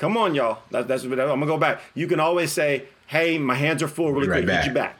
Come 0.00 0.16
on, 0.16 0.34
y'all. 0.34 0.60
That, 0.70 0.88
that's 0.88 1.04
what 1.04 1.20
I'm 1.20 1.28
gonna 1.28 1.46
go 1.46 1.58
back. 1.58 1.82
You 1.94 2.06
can 2.06 2.20
always 2.20 2.50
say, 2.50 2.84
"Hey, 3.06 3.38
my 3.38 3.54
hands 3.54 3.82
are 3.82 3.88
full. 3.88 4.12
Really 4.12 4.26
quick, 4.26 4.46
get 4.46 4.66
you 4.66 4.72
back." 4.72 4.96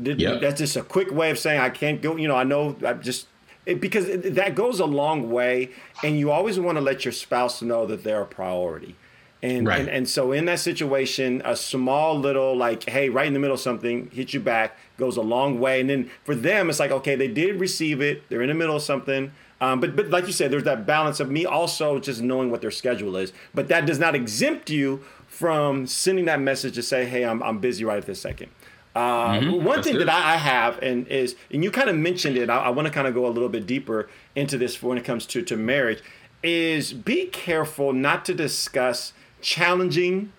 Yep. 0.00 0.40
That's 0.40 0.58
just 0.58 0.76
a 0.76 0.82
quick 0.82 1.10
way 1.10 1.30
of 1.30 1.38
saying 1.38 1.60
I 1.60 1.68
can't 1.68 2.00
go. 2.00 2.16
You 2.16 2.28
know, 2.28 2.36
I 2.36 2.44
know. 2.44 2.76
I 2.86 2.92
just 2.92 3.26
it, 3.66 3.80
because 3.80 4.08
it, 4.08 4.36
that 4.36 4.54
goes 4.54 4.78
a 4.78 4.86
long 4.86 5.32
way, 5.32 5.70
and 6.04 6.16
you 6.16 6.30
always 6.30 6.60
want 6.60 6.78
to 6.78 6.80
let 6.80 7.04
your 7.04 7.12
spouse 7.12 7.60
know 7.60 7.86
that 7.86 8.04
they're 8.04 8.22
a 8.22 8.26
priority. 8.26 8.94
And, 9.42 9.66
right. 9.66 9.80
and 9.80 9.88
and 9.88 10.08
so 10.08 10.30
in 10.30 10.44
that 10.44 10.60
situation, 10.60 11.42
a 11.44 11.56
small 11.56 12.18
little 12.18 12.56
like, 12.56 12.88
hey, 12.88 13.08
right 13.08 13.26
in 13.26 13.32
the 13.32 13.40
middle 13.40 13.54
of 13.54 13.60
something, 13.60 14.10
hit 14.12 14.32
you 14.32 14.40
back 14.40 14.76
goes 14.96 15.16
a 15.16 15.22
long 15.22 15.60
way. 15.60 15.80
And 15.80 15.90
then 15.90 16.10
for 16.24 16.34
them, 16.34 16.70
it's 16.70 16.80
like, 16.80 16.90
okay, 16.90 17.14
they 17.14 17.28
did 17.28 17.60
receive 17.60 18.00
it. 18.00 18.28
They're 18.28 18.42
in 18.42 18.48
the 18.48 18.54
middle 18.54 18.76
of 18.76 18.82
something. 18.82 19.32
Um, 19.60 19.80
but 19.80 19.96
but 19.96 20.10
like 20.10 20.26
you 20.26 20.32
said, 20.32 20.50
there's 20.50 20.64
that 20.64 20.86
balance 20.86 21.18
of 21.20 21.30
me 21.30 21.46
also 21.46 21.98
just 21.98 22.20
knowing 22.20 22.50
what 22.50 22.60
their 22.60 22.70
schedule 22.70 23.16
is. 23.16 23.32
But 23.54 23.68
that 23.68 23.86
does 23.86 23.98
not 23.98 24.14
exempt 24.14 24.68
you 24.68 25.02
from 25.26 25.86
sending 25.86 26.26
that 26.26 26.40
message 26.40 26.74
to 26.74 26.82
say, 26.82 27.06
hey, 27.06 27.24
I'm 27.24 27.42
I'm 27.42 27.58
busy 27.58 27.84
right 27.84 27.98
at 27.98 28.06
this 28.06 28.20
second. 28.20 28.50
Uh, 28.94 29.34
mm-hmm. 29.34 29.64
One 29.64 29.76
That's 29.76 29.86
thing 29.86 29.96
good. 29.98 30.08
that 30.08 30.24
I 30.24 30.36
have 30.36 30.78
and 30.82 31.06
is 31.08 31.36
and 31.50 31.62
you 31.62 31.70
kind 31.70 31.88
of 31.88 31.96
mentioned 31.96 32.36
it. 32.36 32.48
I, 32.48 32.64
I 32.64 32.68
want 32.70 32.86
to 32.86 32.92
kind 32.92 33.06
of 33.06 33.14
go 33.14 33.26
a 33.26 33.28
little 33.28 33.48
bit 33.48 33.66
deeper 33.66 34.08
into 34.34 34.56
this 34.58 34.82
when 34.82 34.98
it 34.98 35.04
comes 35.04 35.26
to 35.26 35.42
to 35.42 35.56
marriage. 35.56 36.02
Is 36.42 36.92
be 36.92 37.26
careful 37.26 37.92
not 37.92 38.24
to 38.26 38.34
discuss 38.34 39.12
challenging 39.40 40.32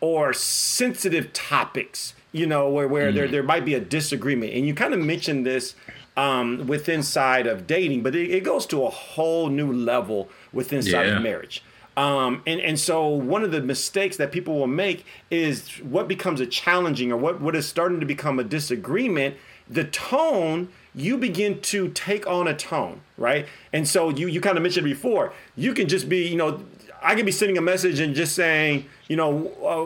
or 0.00 0.32
sensitive 0.32 1.32
topics. 1.32 2.14
You 2.32 2.46
know, 2.46 2.68
where 2.70 2.88
where 2.88 3.08
mm-hmm. 3.08 3.16
there 3.16 3.28
there 3.28 3.42
might 3.42 3.64
be 3.64 3.74
a 3.74 3.80
disagreement, 3.80 4.54
and 4.54 4.66
you 4.66 4.74
kind 4.74 4.94
of 4.94 5.00
mentioned 5.00 5.44
this 5.44 5.74
um, 6.20 6.66
with 6.66 6.86
inside 6.90 7.46
of 7.46 7.66
dating, 7.66 8.02
but 8.02 8.14
it, 8.14 8.30
it, 8.30 8.44
goes 8.44 8.66
to 8.66 8.84
a 8.84 8.90
whole 8.90 9.48
new 9.48 9.72
level 9.72 10.28
with 10.52 10.70
inside 10.70 11.06
yeah. 11.06 11.16
of 11.16 11.22
marriage. 11.22 11.64
Um, 11.96 12.42
and, 12.46 12.60
and 12.60 12.78
so 12.78 13.08
one 13.08 13.42
of 13.42 13.52
the 13.52 13.62
mistakes 13.62 14.18
that 14.18 14.30
people 14.30 14.58
will 14.58 14.66
make 14.66 15.06
is 15.30 15.68
what 15.78 16.08
becomes 16.08 16.40
a 16.42 16.46
challenging 16.46 17.10
or 17.10 17.16
what, 17.16 17.40
what 17.40 17.56
is 17.56 17.66
starting 17.66 18.00
to 18.00 18.06
become 18.06 18.38
a 18.38 18.44
disagreement, 18.44 19.36
the 19.68 19.84
tone, 19.84 20.68
you 20.94 21.16
begin 21.16 21.58
to 21.62 21.88
take 21.88 22.26
on 22.26 22.46
a 22.46 22.54
tone, 22.54 23.00
right? 23.16 23.46
And 23.72 23.88
so 23.88 24.10
you, 24.10 24.26
you 24.28 24.42
kind 24.42 24.58
of 24.58 24.62
mentioned 24.62 24.84
before, 24.84 25.32
you 25.56 25.72
can 25.72 25.88
just 25.88 26.06
be, 26.06 26.28
you 26.28 26.36
know, 26.36 26.62
I 27.02 27.14
can 27.14 27.24
be 27.24 27.32
sending 27.32 27.56
a 27.56 27.62
message 27.62 27.98
and 27.98 28.14
just 28.14 28.34
saying, 28.34 28.84
you 29.08 29.16
know, 29.16 29.48
uh, 29.62 29.84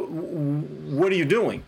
what 0.96 1.12
are 1.12 1.16
you 1.16 1.24
doing? 1.24 1.62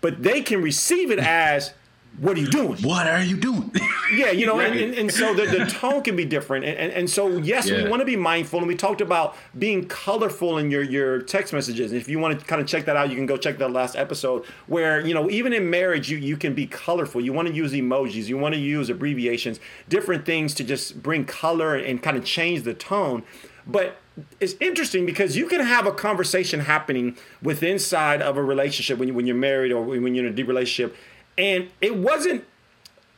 But 0.00 0.22
they 0.22 0.40
can 0.40 0.62
receive 0.62 1.10
it 1.10 1.18
as, 1.18 1.74
what 2.18 2.36
are 2.36 2.40
you 2.40 2.48
doing? 2.48 2.76
What 2.82 3.06
are 3.06 3.22
you 3.22 3.36
doing? 3.36 3.70
yeah, 4.14 4.30
you 4.30 4.44
know, 4.44 4.60
and, 4.60 4.78
and, 4.78 4.94
and, 4.94 5.12
so 5.12 5.32
the, 5.32 5.46
the 5.46 5.64
tone 5.70 6.02
can 6.02 6.14
be 6.14 6.26
different. 6.26 6.64
And, 6.64 6.76
and, 6.76 6.92
and 6.92 7.10
so, 7.10 7.38
yes, 7.38 7.68
yeah. 7.68 7.82
we 7.82 7.88
want 7.88 8.00
to 8.00 8.06
be 8.06 8.16
mindful. 8.16 8.58
And 8.58 8.68
we 8.68 8.76
talked 8.76 9.00
about 9.00 9.34
being 9.58 9.88
colorful 9.88 10.58
in 10.58 10.70
your, 10.70 10.82
your 10.82 11.22
text 11.22 11.54
messages. 11.54 11.90
And 11.90 12.00
if 12.00 12.08
you 12.08 12.18
want 12.18 12.38
to 12.38 12.44
kind 12.44 12.60
of 12.60 12.68
check 12.68 12.84
that 12.84 12.96
out, 12.96 13.08
you 13.08 13.16
can 13.16 13.24
go 13.24 13.38
check 13.38 13.56
that 13.58 13.70
last 13.70 13.96
episode 13.96 14.44
where, 14.66 15.04
you 15.04 15.14
know, 15.14 15.30
even 15.30 15.54
in 15.54 15.70
marriage, 15.70 16.10
you, 16.10 16.18
you 16.18 16.36
can 16.36 16.54
be 16.54 16.66
colorful. 16.66 17.20
You 17.20 17.32
want 17.32 17.48
to 17.48 17.54
use 17.54 17.72
emojis, 17.72 18.26
you 18.26 18.36
want 18.36 18.54
to 18.54 18.60
use 18.60 18.90
abbreviations, 18.90 19.58
different 19.88 20.26
things 20.26 20.52
to 20.54 20.64
just 20.64 21.02
bring 21.02 21.24
color 21.24 21.76
and 21.76 22.02
kind 22.02 22.18
of 22.18 22.24
change 22.24 22.64
the 22.64 22.74
tone. 22.74 23.22
But 23.66 23.96
it's 24.40 24.54
interesting 24.60 25.06
because 25.06 25.36
you 25.36 25.46
can 25.46 25.60
have 25.60 25.86
a 25.86 25.92
conversation 25.92 26.60
happening 26.60 27.16
with 27.40 27.62
inside 27.62 28.20
of 28.20 28.36
a 28.36 28.42
relationship 28.42 28.98
when, 28.98 29.08
you, 29.08 29.14
when 29.14 29.26
you're 29.26 29.36
married 29.36 29.72
or 29.72 29.82
when 29.82 30.14
you're 30.14 30.26
in 30.26 30.32
a 30.32 30.34
deep 30.34 30.48
relationship 30.48 30.94
and 31.36 31.70
it 31.80 31.96
wasn't 31.96 32.44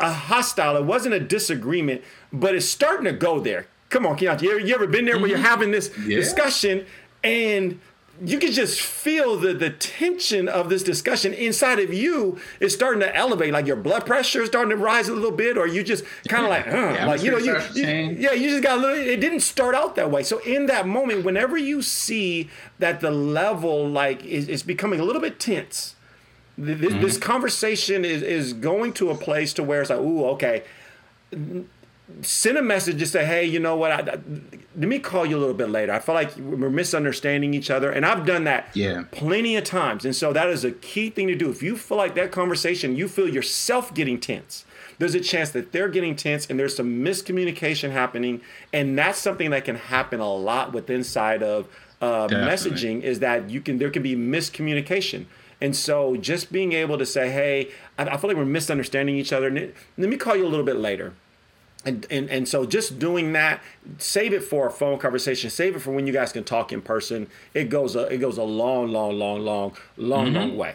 a 0.00 0.12
hostile, 0.12 0.76
it 0.76 0.84
wasn't 0.84 1.14
a 1.14 1.20
disagreement, 1.20 2.02
but 2.32 2.54
it's 2.54 2.66
starting 2.66 3.04
to 3.04 3.12
go 3.12 3.40
there. 3.40 3.66
Come 3.90 4.06
on, 4.06 4.16
Keontae, 4.16 4.42
you 4.42 4.50
ever, 4.50 4.60
you 4.60 4.74
ever 4.74 4.86
been 4.86 5.04
there 5.04 5.14
mm-hmm. 5.14 5.22
where 5.22 5.30
you're 5.30 5.38
mm-hmm. 5.38 5.46
having 5.46 5.70
this 5.70 5.90
yeah. 6.06 6.16
discussion 6.16 6.86
and 7.22 7.80
you 8.22 8.38
can 8.38 8.52
just 8.52 8.80
feel 8.80 9.36
the 9.36 9.52
the 9.52 9.70
tension 9.70 10.48
of 10.48 10.68
this 10.68 10.82
discussion 10.82 11.34
inside 11.34 11.80
of 11.80 11.92
you 11.92 12.38
is 12.60 12.72
starting 12.72 13.00
to 13.00 13.16
elevate 13.16 13.52
like 13.52 13.66
your 13.66 13.76
blood 13.76 14.06
pressure 14.06 14.42
is 14.42 14.48
starting 14.48 14.70
to 14.70 14.76
rise 14.76 15.08
a 15.08 15.12
little 15.12 15.32
bit 15.32 15.58
or 15.58 15.66
you 15.66 15.82
just 15.82 16.04
kind 16.28 16.44
of 16.44 16.50
like 16.50 16.66
like 17.06 17.22
you 17.22 17.30
know 17.30 17.38
you, 17.38 17.58
you 17.74 18.16
yeah 18.18 18.32
you 18.32 18.50
just 18.50 18.62
got 18.62 18.78
a 18.78 18.80
little 18.80 18.96
it 18.96 19.20
didn't 19.20 19.40
start 19.40 19.74
out 19.74 19.96
that 19.96 20.10
way 20.10 20.22
so 20.22 20.38
in 20.40 20.66
that 20.66 20.86
moment 20.86 21.24
whenever 21.24 21.56
you 21.58 21.82
see 21.82 22.48
that 22.78 23.00
the 23.00 23.10
level 23.10 23.88
like 23.88 24.24
is, 24.24 24.48
is 24.48 24.62
becoming 24.62 25.00
a 25.00 25.04
little 25.04 25.22
bit 25.22 25.40
tense 25.40 25.96
this, 26.56 26.92
mm-hmm. 26.92 27.00
this 27.00 27.18
conversation 27.18 28.04
is, 28.04 28.22
is 28.22 28.52
going 28.52 28.92
to 28.94 29.10
a 29.10 29.14
place 29.14 29.52
to 29.54 29.62
where 29.62 29.80
it's 29.80 29.90
like, 29.90 29.98
ooh, 29.98 30.26
okay. 30.26 30.62
Send 32.20 32.58
a 32.58 32.62
message 32.62 32.98
to 32.98 33.06
say, 33.06 33.24
hey, 33.24 33.44
you 33.44 33.58
know 33.58 33.76
what? 33.76 33.90
I, 33.90 33.96
I, 33.96 34.18
let 34.76 34.88
me 34.88 34.98
call 34.98 35.24
you 35.24 35.36
a 35.36 35.40
little 35.40 35.54
bit 35.54 35.70
later. 35.70 35.92
I 35.92 35.98
feel 35.98 36.14
like 36.14 36.36
we're 36.36 36.70
misunderstanding 36.70 37.54
each 37.54 37.70
other, 37.70 37.90
and 37.90 38.04
I've 38.04 38.26
done 38.26 38.44
that 38.44 38.68
yeah. 38.74 39.04
plenty 39.10 39.56
of 39.56 39.64
times. 39.64 40.04
And 40.04 40.14
so 40.14 40.32
that 40.32 40.48
is 40.48 40.64
a 40.64 40.72
key 40.72 41.10
thing 41.10 41.28
to 41.28 41.34
do. 41.34 41.50
If 41.50 41.62
you 41.62 41.76
feel 41.76 41.96
like 41.96 42.14
that 42.14 42.30
conversation, 42.30 42.94
you 42.94 43.08
feel 43.08 43.28
yourself 43.28 43.94
getting 43.94 44.20
tense. 44.20 44.64
There's 44.98 45.14
a 45.14 45.20
chance 45.20 45.50
that 45.50 45.72
they're 45.72 45.88
getting 45.88 46.14
tense, 46.14 46.46
and 46.48 46.58
there's 46.58 46.76
some 46.76 47.02
miscommunication 47.02 47.90
happening, 47.90 48.42
and 48.72 48.96
that's 48.98 49.18
something 49.18 49.50
that 49.50 49.64
can 49.64 49.76
happen 49.76 50.20
a 50.20 50.32
lot 50.32 50.72
with 50.72 50.90
inside 50.90 51.42
of 51.42 51.68
uh, 52.00 52.28
messaging 52.28 53.02
is 53.02 53.20
that 53.20 53.48
you 53.48 53.60
can 53.60 53.78
there 53.78 53.90
can 53.90 54.02
be 54.02 54.14
miscommunication. 54.14 55.24
And 55.64 55.74
so 55.74 56.14
just 56.14 56.52
being 56.52 56.74
able 56.74 56.98
to 56.98 57.06
say, 57.06 57.30
hey, 57.30 57.70
I, 57.96 58.02
I 58.04 58.16
feel 58.18 58.28
like 58.28 58.36
we're 58.36 58.44
misunderstanding 58.44 59.16
each 59.16 59.32
other. 59.32 59.50
Let 59.50 59.72
me 60.10 60.18
call 60.18 60.36
you 60.36 60.44
a 60.44 60.52
little 60.52 60.66
bit 60.66 60.76
later. 60.76 61.14
And, 61.86 62.06
and, 62.10 62.28
and 62.28 62.46
so 62.46 62.66
just 62.66 62.98
doing 62.98 63.32
that, 63.32 63.62
save 63.96 64.34
it 64.34 64.44
for 64.44 64.66
a 64.66 64.70
phone 64.70 64.98
conversation. 64.98 65.48
Save 65.48 65.76
it 65.76 65.78
for 65.78 65.90
when 65.90 66.06
you 66.06 66.12
guys 66.12 66.32
can 66.32 66.44
talk 66.44 66.70
in 66.70 66.82
person. 66.82 67.28
It 67.54 67.70
goes 67.70 67.96
a, 67.96 68.02
it 68.12 68.18
goes 68.18 68.36
a 68.36 68.42
long, 68.42 68.88
long, 68.88 69.18
long, 69.18 69.40
long, 69.40 69.74
long, 69.96 70.26
mm-hmm. 70.26 70.36
long 70.36 70.56
way. 70.58 70.74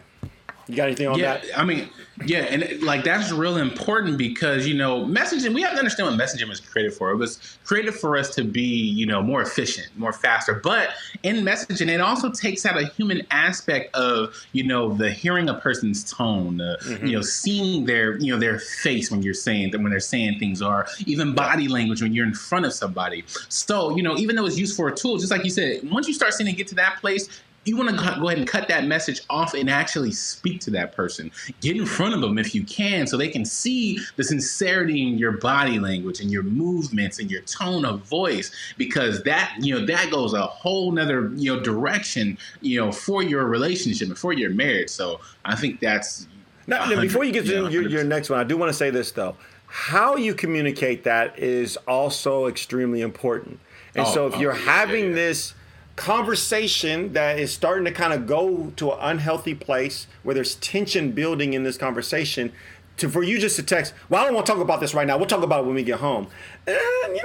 You 0.70 0.76
got 0.76 0.86
anything 0.86 1.08
on 1.08 1.18
yeah, 1.18 1.38
that? 1.38 1.60
I 1.60 1.64
mean, 1.64 1.90
yeah, 2.26 2.42
and 2.42 2.62
it, 2.62 2.84
like 2.84 3.04
that's 3.04 3.32
real 3.32 3.58
important 3.58 4.20
because 4.20 4.68
you 4.68 4.76
know 4.76 5.04
messaging. 5.04 5.56
We 5.56 5.64
have 5.64 5.72
to 5.72 5.80
understand 5.80 6.16
what 6.16 6.20
messaging 6.20 6.48
was 6.48 6.60
created 6.60 6.94
for. 6.94 7.10
It 7.10 7.16
was 7.16 7.58
created 7.64 7.96
for 7.96 8.16
us 8.16 8.36
to 8.36 8.44
be 8.44 8.62
you 8.62 9.08
know 9.08 9.24
more 9.24 9.42
efficient, 9.42 9.88
more 9.98 10.14
faster. 10.14 10.54
But 10.54 10.90
in 11.24 11.38
messaging, 11.38 11.88
it 11.88 12.02
also 12.02 12.30
takes 12.30 12.68
out 12.68 12.80
a 12.80 12.86
human 12.86 13.26
aspect 13.32 13.96
of 13.96 14.36
you 14.52 14.64
know 14.64 14.94
the 14.94 15.10
hearing 15.10 15.50
a 15.50 15.56
person's 15.56 16.04
tone, 16.14 16.62
uh, 16.62 16.78
mm-hmm. 16.84 17.08
you 17.08 17.14
know 17.14 17.24
seeing 17.24 17.86
their 17.86 18.18
you 18.18 18.32
know 18.32 18.40
their 18.40 18.60
face 18.60 19.10
when 19.10 19.24
you're 19.24 19.34
saying 19.34 19.72
when 19.72 19.90
they're 19.90 20.00
saying 20.00 20.38
things, 20.38 20.62
or 20.62 20.86
even 21.08 21.34
body 21.34 21.68
language 21.68 22.04
when 22.04 22.14
you're 22.14 22.28
in 22.28 22.36
front 22.36 22.68
of 22.68 22.74
somebody. 22.74 23.24
So 23.48 23.96
you 23.96 24.04
know 24.04 24.18
even 24.18 24.36
though 24.36 24.46
it's 24.46 24.60
used 24.60 24.76
for 24.76 24.88
a 24.88 24.96
tool, 24.96 25.18
just 25.18 25.32
like 25.32 25.44
you 25.44 25.50
said, 25.50 25.90
once 25.90 26.08
you 26.08 26.14
start 26.14 26.36
seeing 26.36 26.48
it 26.48 26.58
get 26.58 26.68
to 26.68 26.76
that 26.76 26.98
place, 27.02 27.42
you 27.70 27.78
want 27.78 27.90
to 27.90 27.96
go 27.96 28.28
ahead 28.28 28.40
and 28.40 28.48
cut 28.48 28.68
that 28.68 28.86
message 28.86 29.22
off 29.30 29.54
and 29.54 29.70
actually 29.70 30.12
speak 30.12 30.60
to 30.62 30.72
that 30.72 30.92
person. 30.96 31.32
Get 31.62 31.78
in 31.78 31.86
front 31.86 32.16
of 32.16 32.22
them 32.22 32.40
if 32.40 32.56
you 32.56 32.64
can 32.64 33.06
so 33.06 33.16
they 33.16 33.28
can 33.28 33.46
see 33.46 34.00
the 34.16 34.24
sincerity 34.24 35.08
in 35.08 35.20
your 35.20 35.34
body 35.34 35.80
language 35.80 36.20
and 36.20 36.32
your 36.32 36.42
movements 36.42 37.20
and 37.20 37.30
your 37.30 37.42
tone 37.42 37.86
of 37.86 38.02
voice 38.02 38.52
because 38.78 39.22
that, 39.24 39.56
you 39.60 39.80
know, 39.80 39.86
that 39.86 40.10
goes 40.10 40.34
a 40.34 40.42
whole 40.42 40.92
nother, 40.92 41.32
you 41.36 41.56
know, 41.56 41.62
direction, 41.62 42.40
you 42.62 42.80
know, 42.80 42.92
for 42.92 43.22
your 43.22 43.46
relationship 43.46 44.08
and 44.08 44.18
for 44.18 44.34
your 44.34 44.50
marriage. 44.50 44.90
So 44.90 45.22
I 45.46 45.56
think 45.56 45.80
that's. 45.80 46.28
Now, 46.66 46.90
before 47.00 47.24
you 47.24 47.32
get 47.32 47.46
to 47.46 47.70
your, 47.70 47.88
your 47.88 48.04
next 48.04 48.32
one, 48.32 48.40
I 48.40 48.44
do 48.44 48.58
want 48.58 48.70
to 48.72 48.78
say 48.78 48.90
this 48.90 49.12
though. 49.12 49.36
How 49.68 50.16
you 50.16 50.34
communicate 50.34 51.04
that 51.04 51.38
is 51.38 51.78
also 51.88 52.48
extremely 52.48 53.02
important. 53.02 53.60
And 53.96 54.08
oh, 54.08 54.12
so 54.12 54.28
if 54.28 54.36
oh, 54.36 54.40
you're 54.40 54.54
oh, 54.54 54.56
having 54.56 55.04
yeah, 55.04 55.10
yeah. 55.10 55.16
this 55.16 55.54
conversation 56.00 57.12
that 57.12 57.38
is 57.38 57.52
starting 57.52 57.84
to 57.84 57.92
kind 57.92 58.14
of 58.14 58.26
go 58.26 58.72
to 58.78 58.94
an 58.94 59.00
unhealthy 59.02 59.54
place 59.54 60.08
where 60.24 60.34
there's 60.34 60.56
tension 60.56 61.12
building 61.12 61.54
in 61.54 61.64
this 61.64 61.78
conversation 61.78 62.54
to 62.96 63.10
for 63.10 63.22
you 63.22 63.38
just 63.38 63.58
to 63.58 63.64
text 63.64 63.94
well 64.08 64.22
i 64.22 64.24
don't 64.24 64.34
want 64.34 64.46
to 64.46 64.52
talk 64.52 64.62
about 64.62 64.80
this 64.80 64.94
right 64.94 65.06
now. 65.06 65.18
We'll 65.18 65.28
talk 65.28 65.44
about 65.44 65.64
it 65.64 65.66
when 65.66 65.76
we 65.76 65.84
get 65.84 66.00
home. 66.00 66.28
And, 66.66 66.78
you 66.78 66.82
know, 66.82 67.16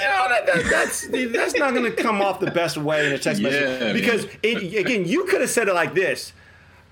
you 0.00 0.08
know 0.08 0.26
that, 0.28 0.46
that, 0.46 0.64
that's 0.68 1.06
that's 1.06 1.54
not 1.54 1.74
going 1.74 1.84
to 1.84 2.02
come 2.02 2.20
off 2.20 2.40
the 2.40 2.50
best 2.50 2.76
way 2.76 3.06
in 3.06 3.12
a 3.12 3.18
text 3.18 3.40
yeah, 3.40 3.50
message 3.50 3.94
because 3.94 4.26
it, 4.42 4.74
again 4.74 5.04
you 5.06 5.24
could 5.26 5.40
have 5.40 5.50
said 5.50 5.68
it 5.68 5.74
like 5.74 5.94
this 5.94 6.32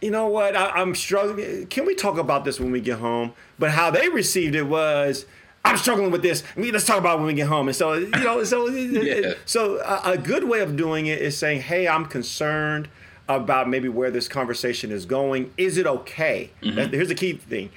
you 0.01 0.13
know 0.13 0.29
what? 0.29 0.55
I, 0.55 0.71
i'm 0.71 0.95
struggling 0.95 1.67
can 1.67 1.87
we 1.87 1.97
talk 1.97 2.19
about 2.19 2.45
this 2.45 2.61
when 2.61 2.71
we 2.71 2.81
get 2.81 3.01
home? 3.01 3.33
But 3.59 3.73
how 3.73 3.91
they 3.91 4.09
received 4.09 4.55
it 4.55 4.69
was 4.69 5.27
I'm 5.65 5.77
struggling 5.77 6.11
with 6.11 6.23
this. 6.23 6.43
Let's 6.57 6.87
talk 6.87 6.99
about 6.99 7.19
when 7.19 7.27
we 7.27 7.35
get 7.35 7.47
home. 7.47 7.69
And 7.69 7.77
so, 7.77 7.95
you 7.95 8.09
know, 8.09 8.43
so 8.45 8.67
yeah. 8.69 9.35
so 9.45 9.79
a, 9.79 10.13
a, 10.13 10.19
good 10.19 10.45
way 10.45 10.61
of 10.61 10.77
doing 10.77 11.07
it 11.07 11.21
is 11.21 11.37
saying, 11.37 11.63
"Hey, 11.63 11.87
I'm 11.87 12.07
concerned 12.07 12.89
about 13.29 13.69
maybe 13.69 13.89
where 13.89 14.11
this 14.11 14.27
conversation 14.27 14.91
is 14.91 15.07
going. 15.07 15.53
Is 15.57 15.77
it 15.77 15.87
okay?" 15.87 16.51
Mm-hmm. 16.63 16.93
Here's 16.93 17.09
the 17.09 17.15
key 17.15 17.35
thing: 17.35 17.71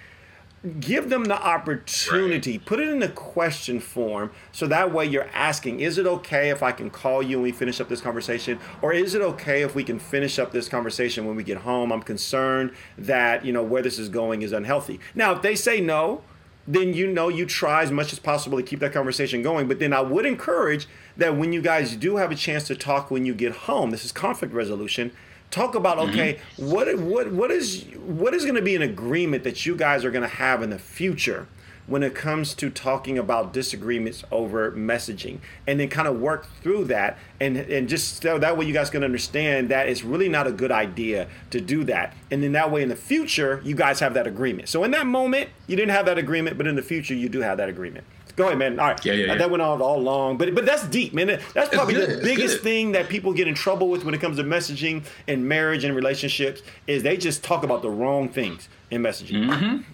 give 0.80 1.10
them 1.10 1.25
the 1.25 1.40
opportunity. 1.40 2.54
Right. 2.54 2.66
Put 2.66 2.80
it 2.80 2.88
in 2.88 3.00
the 3.00 3.10
question 3.10 3.80
form, 3.80 4.32
so 4.52 4.66
that 4.68 4.94
way 4.94 5.06
you're 5.06 5.30
asking, 5.34 5.82
"Is 5.82 5.98
it 5.98 6.08
okay 6.08 6.50
if 6.50 6.63
I 6.63 6.72
can 6.72 6.90
call 6.90 7.22
you 7.22 7.38
and 7.38 7.44
we 7.44 7.52
finish 7.52 7.82
up 7.82 7.90
this 7.90 8.02
conversation, 8.02 8.60
or 8.82 8.94
is 8.94 9.13
it 9.13 9.22
okay 9.22 9.62
if 9.62 9.75
we 9.75 9.84
can 9.84 10.00
finish 10.00 10.40
up 10.40 10.54
this 10.54 10.70
conversation 10.70 11.28
when 11.28 11.36
we 11.36 11.44
get 11.44 11.58
home? 11.58 11.92
I'm 11.92 12.02
concerned 12.02 12.72
that 12.98 13.46
you 13.46 13.52
know 13.52 13.63
where 13.63 13.82
this 13.82 14.00
is 14.00 14.08
going 14.08 14.42
is 14.42 14.54
unhealthy." 14.54 15.02
Now, 15.13 15.34
if 15.34 15.42
they 15.42 15.56
say 15.56 15.82
no 15.82 16.24
then 16.67 16.93
you 16.93 17.08
know 17.08 17.27
you 17.27 17.46
try 17.46 17.84
as 17.84 17.91
much 17.91 18.13
as 18.13 18.20
possible 18.20 18.58
to 18.58 18.63
keep 18.63 18.79
that 18.79 18.93
conversation 18.93 19.41
going. 19.41 19.67
But 19.67 19.79
then 19.79 19.93
I 19.93 20.01
would 20.01 20.25
encourage 20.25 20.88
that 21.17 21.36
when 21.36 21.53
you 21.53 21.62
guys 21.62 21.96
do 21.96 22.17
have 22.17 22.32
a 22.32 22.36
chance 22.36 22.65
to 22.67 22.75
talk 22.75 23.12
when 23.12 23.25
you 23.25 23.34
get 23.34 23.53
home, 23.53 23.91
this 23.91 24.05
is 24.05 24.12
conflict 24.12 24.53
resolution. 24.53 25.12
Talk 25.51 25.75
about 25.75 25.98
mm-hmm. 25.98 26.10
okay, 26.12 26.39
what 26.58 26.98
what 26.98 27.32
what 27.32 27.51
is 27.51 27.86
what 28.05 28.34
is 28.34 28.43
going 28.43 28.55
to 28.55 28.62
be 28.62 28.75
an 28.75 28.82
agreement 28.82 29.43
that 29.43 29.65
you 29.65 29.75
guys 29.75 30.03
are 30.03 30.12
going 30.12 30.24
to 30.24 30.36
have 30.36 30.63
in 30.63 30.70
the 30.70 30.79
future 30.79 31.48
when 31.88 32.04
it 32.04 32.16
comes 32.16 32.54
to 32.56 32.70
talking 32.70 33.18
about 33.18 33.54
disagreements 33.54 34.24
over 34.32 34.72
messaging 34.72 35.40
and 35.68 35.80
then 35.80 35.90
kind 35.90 36.08
of 36.08 36.20
work 36.20 36.48
through 36.62 36.86
that 36.86 37.18
and 37.40 37.58
and 37.58 37.90
just 37.90 38.22
so 38.22 38.38
that 38.38 38.58
way 38.58 38.66
you 38.66 38.74
guys 38.74 38.90
can 38.90 39.04
understand 39.04 39.70
that 39.70 39.88
it's 39.88 40.04
really 40.04 40.30
not 40.30 40.48
a 40.48 40.52
good 40.52 40.72
idea 40.72 41.28
to 41.50 41.60
do 41.60 41.84
that 41.84 42.13
and 42.32 42.42
then 42.42 42.52
that 42.54 42.72
way 42.72 42.82
in 42.82 42.90
the 42.90 42.96
future 42.96 43.62
you 43.63 43.75
guys 43.75 44.00
have 44.00 44.13
that 44.13 44.28
agreement 44.28 44.70
so 44.70 44.84
in 44.84 44.92
that 44.92 45.06
moment 45.06 45.50
you 45.68 45.75
didn't 45.75 45.92
have 45.92 46.06
that 46.06 46.18
agreement 46.18 46.58
but 46.58 46.68
in 46.68 46.75
the 46.75 46.82
future 46.82 47.13
you 47.13 47.30
do 47.30 47.42
have 47.42 47.58
that 47.58 47.70
agreement 47.70 48.06
Go 48.36 48.48
ahead, 48.48 48.58
man. 48.58 48.80
All 48.80 48.88
right. 48.88 49.06
Yeah, 49.06 49.13
yeah, 49.13 49.25
yeah. 49.28 49.36
That 49.36 49.52
went 49.52 49.62
on 49.62 49.82
all 49.82 50.00
long, 50.00 50.38
but 50.38 50.56
but 50.56 50.66
that's 50.66 50.88
deep, 50.88 51.13
man. 51.13 51.40
That's 51.54 51.70
probably 51.70 51.94
the 51.94 52.20
biggest 52.24 52.62
thing 52.62 52.94
that 52.94 53.08
people 53.08 53.32
get 53.32 53.48
in 53.48 53.54
trouble 53.54 53.90
with 53.90 54.06
when 54.06 54.16
it 54.16 54.22
comes 54.22 54.38
to 54.38 54.44
messaging 54.44 55.04
and 55.28 55.48
marriage 55.48 55.84
and 55.84 55.96
relationships 55.96 56.63
is 56.88 57.04
they 57.04 57.16
just 57.16 57.44
talk 57.44 57.63
about 57.63 57.84
the 57.84 57.92
wrong 57.92 58.30
things 58.30 58.70
in 58.90 59.04
messaging. 59.04 59.46
Mm-hmm. 59.46 59.93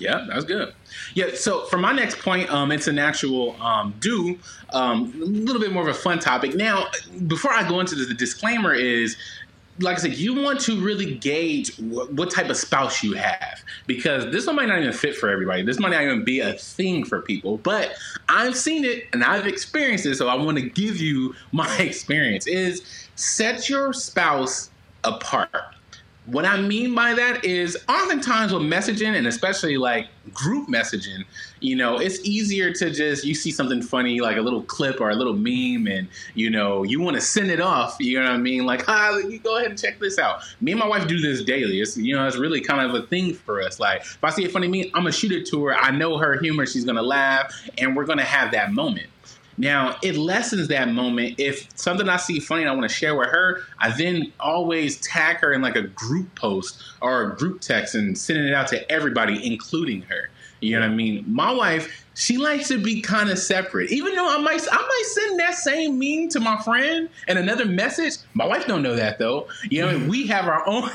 Yeah, 0.00 0.26
that's 0.28 0.44
good. 0.44 0.72
Yeah, 1.14 1.34
so 1.34 1.66
for 1.66 1.76
my 1.76 1.92
next 1.92 2.18
point, 2.18 2.50
um, 2.50 2.72
it's 2.72 2.86
an 2.86 2.98
actual 2.98 3.60
um, 3.62 3.94
do, 4.00 4.38
um, 4.70 5.12
a 5.20 5.24
little 5.24 5.60
bit 5.60 5.72
more 5.72 5.82
of 5.82 5.88
a 5.88 5.98
fun 5.98 6.18
topic. 6.18 6.54
Now, 6.54 6.86
before 7.26 7.52
I 7.52 7.68
go 7.68 7.80
into 7.80 7.94
this, 7.94 8.08
the 8.08 8.14
disclaimer 8.14 8.74
is 8.74 9.16
like 9.80 9.96
I 9.96 10.00
said, 10.00 10.16
you 10.16 10.34
want 10.34 10.60
to 10.62 10.78
really 10.80 11.14
gauge 11.14 11.76
what, 11.78 12.12
what, 12.12 12.30
type 12.30 12.50
of 12.50 12.56
spouse 12.56 13.02
you 13.02 13.14
have 13.14 13.62
because 13.86 14.30
this 14.30 14.46
one 14.46 14.56
might 14.56 14.68
not 14.68 14.78
even 14.80 14.92
fit 14.92 15.16
for 15.16 15.30
everybody. 15.30 15.62
This 15.62 15.78
might 15.78 15.90
not 15.90 16.02
even 16.02 16.22
be 16.22 16.40
a 16.40 16.52
thing 16.54 17.04
for 17.04 17.22
people, 17.22 17.58
but 17.58 17.94
I've 18.28 18.56
seen 18.56 18.84
it 18.84 19.04
and 19.12 19.24
I've 19.24 19.46
experienced 19.46 20.06
it, 20.06 20.16
so 20.16 20.28
I 20.28 20.34
want 20.34 20.58
to 20.58 20.68
give 20.68 20.98
you 20.98 21.34
my 21.52 21.78
experience. 21.78 22.46
Is 22.46 22.82
set 23.16 23.68
your 23.68 23.92
spouse 23.92 24.70
apart. 25.04 25.74
What 26.30 26.44
I 26.44 26.60
mean 26.60 26.94
by 26.94 27.12
that 27.14 27.44
is 27.44 27.76
oftentimes 27.88 28.52
with 28.52 28.62
messaging 28.62 29.16
and 29.16 29.26
especially 29.26 29.76
like 29.76 30.06
group 30.32 30.68
messaging, 30.68 31.24
you 31.58 31.74
know, 31.74 31.98
it's 31.98 32.20
easier 32.24 32.72
to 32.74 32.90
just 32.90 33.24
you 33.24 33.34
see 33.34 33.50
something 33.50 33.82
funny 33.82 34.20
like 34.20 34.36
a 34.36 34.40
little 34.40 34.62
clip 34.62 35.00
or 35.00 35.10
a 35.10 35.14
little 35.16 35.32
meme 35.32 35.88
and 35.88 36.06
you 36.34 36.48
know, 36.48 36.84
you 36.84 37.00
want 37.00 37.16
to 37.16 37.20
send 37.20 37.50
it 37.50 37.60
off, 37.60 37.96
you 37.98 38.16
know 38.16 38.26
what 38.26 38.34
I 38.34 38.36
mean? 38.36 38.64
Like, 38.64 38.84
ah, 38.88 39.16
you 39.16 39.40
go 39.40 39.56
ahead 39.56 39.70
and 39.70 39.78
check 39.78 39.98
this 39.98 40.20
out. 40.20 40.42
Me 40.60 40.70
and 40.70 40.78
my 40.78 40.86
wife 40.86 41.08
do 41.08 41.18
this 41.20 41.42
daily. 41.42 41.80
It's 41.80 41.96
you 41.96 42.14
know, 42.14 42.24
it's 42.26 42.36
really 42.36 42.60
kind 42.60 42.88
of 42.88 42.94
a 42.94 43.06
thing 43.08 43.34
for 43.34 43.60
us. 43.60 43.80
Like 43.80 44.02
if 44.02 44.22
I 44.22 44.30
see 44.30 44.44
a 44.44 44.48
funny 44.48 44.68
meme, 44.68 44.92
I'm 44.94 45.02
gonna 45.02 45.12
shoot 45.12 45.32
it 45.32 45.48
to 45.48 45.64
her. 45.64 45.74
I 45.74 45.90
know 45.90 46.16
her 46.18 46.38
humor, 46.38 46.64
she's 46.64 46.84
gonna 46.84 47.02
laugh, 47.02 47.52
and 47.76 47.96
we're 47.96 48.06
gonna 48.06 48.24
have 48.24 48.52
that 48.52 48.72
moment. 48.72 49.08
Now, 49.60 49.98
it 50.02 50.16
lessens 50.16 50.68
that 50.68 50.88
moment. 50.88 51.34
If 51.38 51.68
something 51.78 52.08
I 52.08 52.16
see 52.16 52.40
funny 52.40 52.62
and 52.62 52.70
I 52.70 52.72
want 52.72 52.88
to 52.88 52.94
share 52.94 53.14
with 53.14 53.28
her, 53.28 53.60
I 53.78 53.90
then 53.90 54.32
always 54.40 54.98
tag 55.02 55.36
her 55.40 55.52
in 55.52 55.60
like 55.60 55.76
a 55.76 55.82
group 55.82 56.34
post 56.34 56.82
or 57.02 57.24
a 57.24 57.36
group 57.36 57.60
text 57.60 57.94
and 57.94 58.16
sending 58.16 58.46
it 58.46 58.54
out 58.54 58.68
to 58.68 58.90
everybody, 58.90 59.46
including 59.46 60.00
her. 60.02 60.30
You 60.62 60.76
know 60.76 60.86
what 60.86 60.92
I 60.92 60.94
mean? 60.94 61.24
My 61.26 61.52
wife, 61.52 62.06
she 62.14 62.38
likes 62.38 62.68
to 62.68 62.82
be 62.82 63.02
kind 63.02 63.28
of 63.28 63.38
separate. 63.38 63.92
Even 63.92 64.14
though 64.14 64.34
I 64.34 64.38
might 64.38 64.66
I 64.70 64.76
might 64.76 65.04
send 65.06 65.40
that 65.40 65.54
same 65.54 65.98
meme 65.98 66.30
to 66.30 66.40
my 66.40 66.60
friend 66.62 67.10
and 67.28 67.38
another 67.38 67.66
message. 67.66 68.14
My 68.32 68.46
wife 68.46 68.66
don't 68.66 68.82
know 68.82 68.96
that 68.96 69.18
though. 69.18 69.46
You 69.70 69.82
know, 69.82 70.08
we 70.08 70.26
have 70.28 70.48
our 70.48 70.66
own 70.66 70.90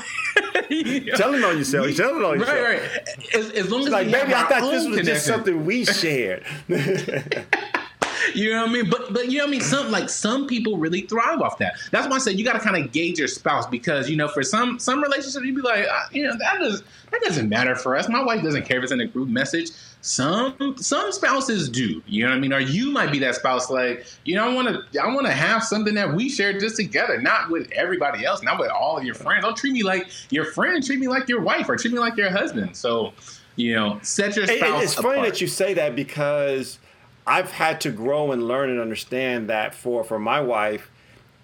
you 0.70 1.00
know, 1.06 1.16
Tell 1.16 1.34
it 1.34 1.44
on 1.44 1.58
yourself. 1.58 1.94
Tell 1.96 2.16
it 2.16 2.24
on 2.24 2.40
yourself. 2.40 2.58
Right, 2.58 2.80
right. 2.80 3.34
As, 3.34 3.50
as 3.50 3.70
long 3.70 3.82
as 3.82 3.90
like, 3.90 4.10
baby, 4.10 4.34
I 4.34 4.42
thought 4.44 4.70
this 4.70 4.86
was 4.86 4.96
connection. 4.96 5.14
just 5.14 5.26
something 5.26 5.64
we 5.64 5.84
shared. 5.84 6.44
you 8.34 8.50
know 8.50 8.62
what 8.62 8.70
I 8.70 8.72
mean? 8.72 8.90
But 8.90 9.12
but 9.12 9.30
you 9.30 9.38
know 9.38 9.44
what 9.44 9.48
I 9.48 9.50
mean? 9.52 9.60
Some 9.60 9.90
like 9.90 10.08
some 10.08 10.46
people 10.46 10.76
really 10.76 11.02
thrive 11.02 11.40
off 11.40 11.58
that. 11.58 11.74
That's 11.90 12.08
why 12.08 12.16
I 12.16 12.18
said 12.18 12.38
you 12.38 12.44
got 12.44 12.54
to 12.54 12.60
kind 12.60 12.76
of 12.76 12.92
gauge 12.92 13.18
your 13.18 13.28
spouse 13.28 13.66
because 13.66 14.08
you 14.10 14.16
know 14.16 14.28
for 14.28 14.42
some 14.42 14.78
some 14.78 15.02
relationships 15.02 15.44
you'd 15.44 15.56
be 15.56 15.62
like 15.62 15.86
uh, 15.86 16.02
you 16.12 16.24
know 16.24 16.36
that 16.38 16.58
does 16.58 16.82
that 17.10 17.20
doesn't 17.22 17.48
matter 17.48 17.74
for 17.74 17.96
us. 17.96 18.08
My 18.08 18.22
wife 18.22 18.42
doesn't 18.42 18.64
care 18.64 18.78
if 18.78 18.84
it's 18.84 18.92
in 18.92 19.00
a 19.00 19.06
group 19.06 19.28
message. 19.28 19.70
Some 20.02 20.76
some 20.78 21.12
spouses 21.12 21.68
do. 21.68 22.02
You 22.06 22.24
know 22.24 22.30
what 22.30 22.36
I 22.36 22.40
mean? 22.40 22.52
Or 22.52 22.60
you 22.60 22.90
might 22.90 23.10
be 23.10 23.18
that 23.20 23.34
spouse 23.34 23.70
like 23.70 24.06
you 24.24 24.34
know 24.34 24.48
I 24.48 24.54
want 24.54 24.68
to 24.68 25.02
I 25.02 25.06
want 25.06 25.26
to 25.26 25.32
have 25.32 25.62
something 25.62 25.94
that 25.94 26.14
we 26.14 26.28
share 26.28 26.58
just 26.58 26.76
together, 26.76 27.20
not 27.20 27.50
with 27.50 27.70
everybody 27.72 28.24
else, 28.24 28.42
not 28.42 28.58
with 28.58 28.70
all 28.70 28.98
of 28.98 29.04
your 29.04 29.14
friends. 29.14 29.44
Don't 29.44 29.56
treat 29.56 29.72
me 29.72 29.82
like 29.82 30.08
your 30.30 30.44
friend. 30.44 30.84
Treat 30.84 31.00
me 31.00 31.08
like 31.08 31.28
your 31.28 31.40
wife 31.40 31.68
or 31.68 31.76
treat 31.76 31.92
me 31.92 31.98
like 31.98 32.16
your 32.16 32.30
husband. 32.30 32.76
So 32.76 33.12
you 33.56 33.74
know, 33.74 33.98
set 34.02 34.36
your 34.36 34.46
spouse. 34.46 34.82
It's 34.82 34.98
apart. 34.98 35.16
funny 35.16 35.28
that 35.28 35.40
you 35.40 35.46
say 35.46 35.74
that 35.74 35.96
because 35.96 36.78
I've 37.26 37.52
had 37.52 37.80
to 37.82 37.90
grow 37.90 38.32
and 38.32 38.46
learn 38.46 38.70
and 38.70 38.80
understand 38.80 39.48
that 39.48 39.74
for 39.74 40.04
for 40.04 40.18
my 40.18 40.40
wife 40.40 40.90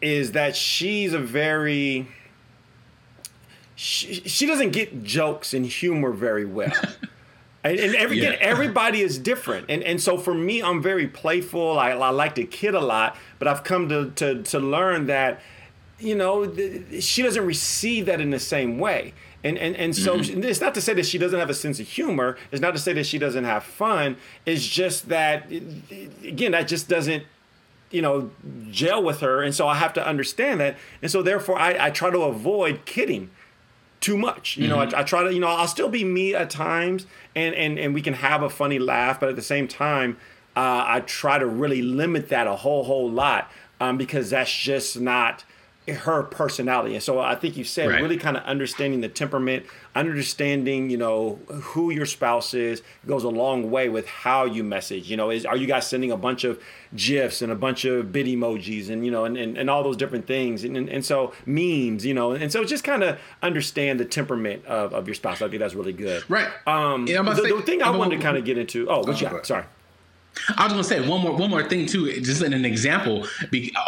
is 0.00 0.32
that 0.32 0.56
she's 0.56 1.12
a 1.12 1.18
very 1.18 2.08
she, 3.74 4.14
she 4.14 4.46
doesn't 4.46 4.70
get 4.70 5.02
jokes 5.02 5.54
and 5.54 5.66
humor 5.66 6.12
very 6.12 6.44
well. 6.44 6.72
and, 7.64 7.78
and 7.78 7.94
every, 7.96 8.20
yeah. 8.20 8.36
everybody 8.40 9.00
is 9.00 9.18
different. 9.18 9.66
And 9.68 9.82
and 9.82 10.00
so 10.00 10.18
for 10.18 10.34
me, 10.34 10.62
I'm 10.62 10.82
very 10.82 11.08
playful. 11.08 11.78
I, 11.78 11.90
I 11.90 12.10
like 12.10 12.34
to 12.36 12.44
kid 12.44 12.74
a 12.74 12.80
lot, 12.80 13.16
but 13.38 13.48
I've 13.48 13.64
come 13.64 13.88
to, 13.88 14.10
to 14.12 14.42
to 14.42 14.60
learn 14.60 15.06
that 15.06 15.40
you 16.02 16.16
know, 16.16 16.52
she 17.00 17.22
doesn't 17.22 17.46
receive 17.46 18.06
that 18.06 18.20
in 18.20 18.30
the 18.30 18.40
same 18.40 18.78
way. 18.78 19.14
And, 19.44 19.58
and, 19.58 19.74
and 19.76 19.96
so 19.96 20.18
mm-hmm. 20.18 20.44
it's 20.44 20.60
not 20.60 20.74
to 20.74 20.80
say 20.80 20.94
that 20.94 21.06
she 21.06 21.18
doesn't 21.18 21.38
have 21.38 21.50
a 21.50 21.54
sense 21.54 21.80
of 21.80 21.88
humor. 21.88 22.36
It's 22.52 22.60
not 22.60 22.72
to 22.72 22.78
say 22.78 22.92
that 22.92 23.06
she 23.06 23.18
doesn't 23.18 23.44
have 23.44 23.64
fun. 23.64 24.16
It's 24.46 24.66
just 24.66 25.08
that, 25.08 25.50
again, 25.50 26.52
that 26.52 26.68
just 26.68 26.88
doesn't, 26.88 27.24
you 27.90 28.02
know, 28.02 28.30
gel 28.70 29.02
with 29.02 29.20
her. 29.20 29.42
And 29.42 29.54
so 29.54 29.66
I 29.66 29.74
have 29.74 29.92
to 29.94 30.06
understand 30.06 30.60
that. 30.60 30.76
And 31.02 31.10
so 31.10 31.22
therefore, 31.22 31.58
I, 31.58 31.86
I 31.86 31.90
try 31.90 32.10
to 32.10 32.22
avoid 32.22 32.84
kidding 32.84 33.30
too 34.00 34.16
much. 34.16 34.56
You 34.56 34.68
mm-hmm. 34.68 34.72
know, 34.90 34.96
I, 34.96 35.00
I, 35.00 35.02
try 35.02 35.24
to, 35.24 35.34
you 35.34 35.40
know, 35.40 35.48
I'll 35.48 35.66
still 35.66 35.88
be 35.88 36.04
me 36.04 36.34
at 36.34 36.48
times 36.48 37.06
and, 37.34 37.54
and, 37.54 37.78
and 37.78 37.94
we 37.94 38.02
can 38.02 38.14
have 38.14 38.42
a 38.42 38.50
funny 38.50 38.78
laugh. 38.78 39.18
But 39.18 39.28
at 39.28 39.36
the 39.36 39.42
same 39.42 39.66
time, 39.66 40.18
uh, 40.54 40.84
I 40.86 41.00
try 41.00 41.38
to 41.38 41.46
really 41.46 41.82
limit 41.82 42.28
that 42.28 42.46
a 42.46 42.56
whole, 42.56 42.84
whole 42.84 43.10
lot 43.10 43.50
um, 43.80 43.98
because 43.98 44.30
that's 44.30 44.52
just 44.52 45.00
not 45.00 45.44
her 45.88 46.22
personality. 46.22 46.94
And 46.94 47.02
so 47.02 47.18
I 47.18 47.34
think 47.34 47.56
you 47.56 47.64
said 47.64 47.88
right. 47.88 48.00
really 48.00 48.16
kind 48.16 48.36
of 48.36 48.44
understanding 48.44 49.00
the 49.00 49.08
temperament, 49.08 49.66
understanding, 49.96 50.90
you 50.90 50.96
know, 50.96 51.40
who 51.48 51.90
your 51.90 52.06
spouse 52.06 52.54
is 52.54 52.82
goes 53.04 53.24
a 53.24 53.28
long 53.28 53.68
way 53.68 53.88
with 53.88 54.06
how 54.06 54.44
you 54.44 54.62
message. 54.62 55.10
You 55.10 55.16
know, 55.16 55.30
is 55.30 55.44
are 55.44 55.56
you 55.56 55.66
guys 55.66 55.88
sending 55.88 56.12
a 56.12 56.16
bunch 56.16 56.44
of 56.44 56.62
GIFs 56.94 57.42
and 57.42 57.50
a 57.50 57.56
bunch 57.56 57.84
of 57.84 58.12
bit 58.12 58.26
emojis 58.26 58.90
and, 58.90 59.04
you 59.04 59.10
know, 59.10 59.24
and, 59.24 59.36
and, 59.36 59.58
and 59.58 59.68
all 59.68 59.82
those 59.82 59.96
different 59.96 60.26
things. 60.26 60.62
And, 60.62 60.76
and, 60.76 60.88
and 60.88 61.04
so 61.04 61.32
memes, 61.46 62.06
you 62.06 62.14
know, 62.14 62.30
and 62.30 62.52
so 62.52 62.64
just 62.64 62.84
kind 62.84 63.02
of 63.02 63.18
understand 63.42 63.98
the 63.98 64.04
temperament 64.04 64.64
of, 64.66 64.94
of 64.94 65.08
your 65.08 65.14
spouse. 65.14 65.42
I 65.42 65.48
think 65.48 65.58
that's 65.58 65.74
really 65.74 65.92
good. 65.92 66.28
Right. 66.30 66.48
Um, 66.66 67.08
yeah, 67.08 67.22
the, 67.22 67.34
say, 67.34 67.50
the, 67.50 67.62
thing 67.62 67.82
I 67.82 67.90
wanted 67.90 68.18
to 68.18 68.22
kind 68.22 68.36
of 68.36 68.44
get 68.44 68.56
into, 68.56 68.88
oh, 68.88 69.00
what 69.00 69.20
you 69.20 69.28
got? 69.28 69.46
Sorry. 69.46 69.64
I 70.56 70.64
was 70.64 70.72
gonna 70.72 70.84
say 70.84 71.06
one 71.06 71.20
more 71.20 71.36
one 71.36 71.50
more 71.50 71.62
thing 71.62 71.86
too, 71.86 72.20
just 72.20 72.42
in 72.42 72.52
an 72.52 72.64
example. 72.64 73.26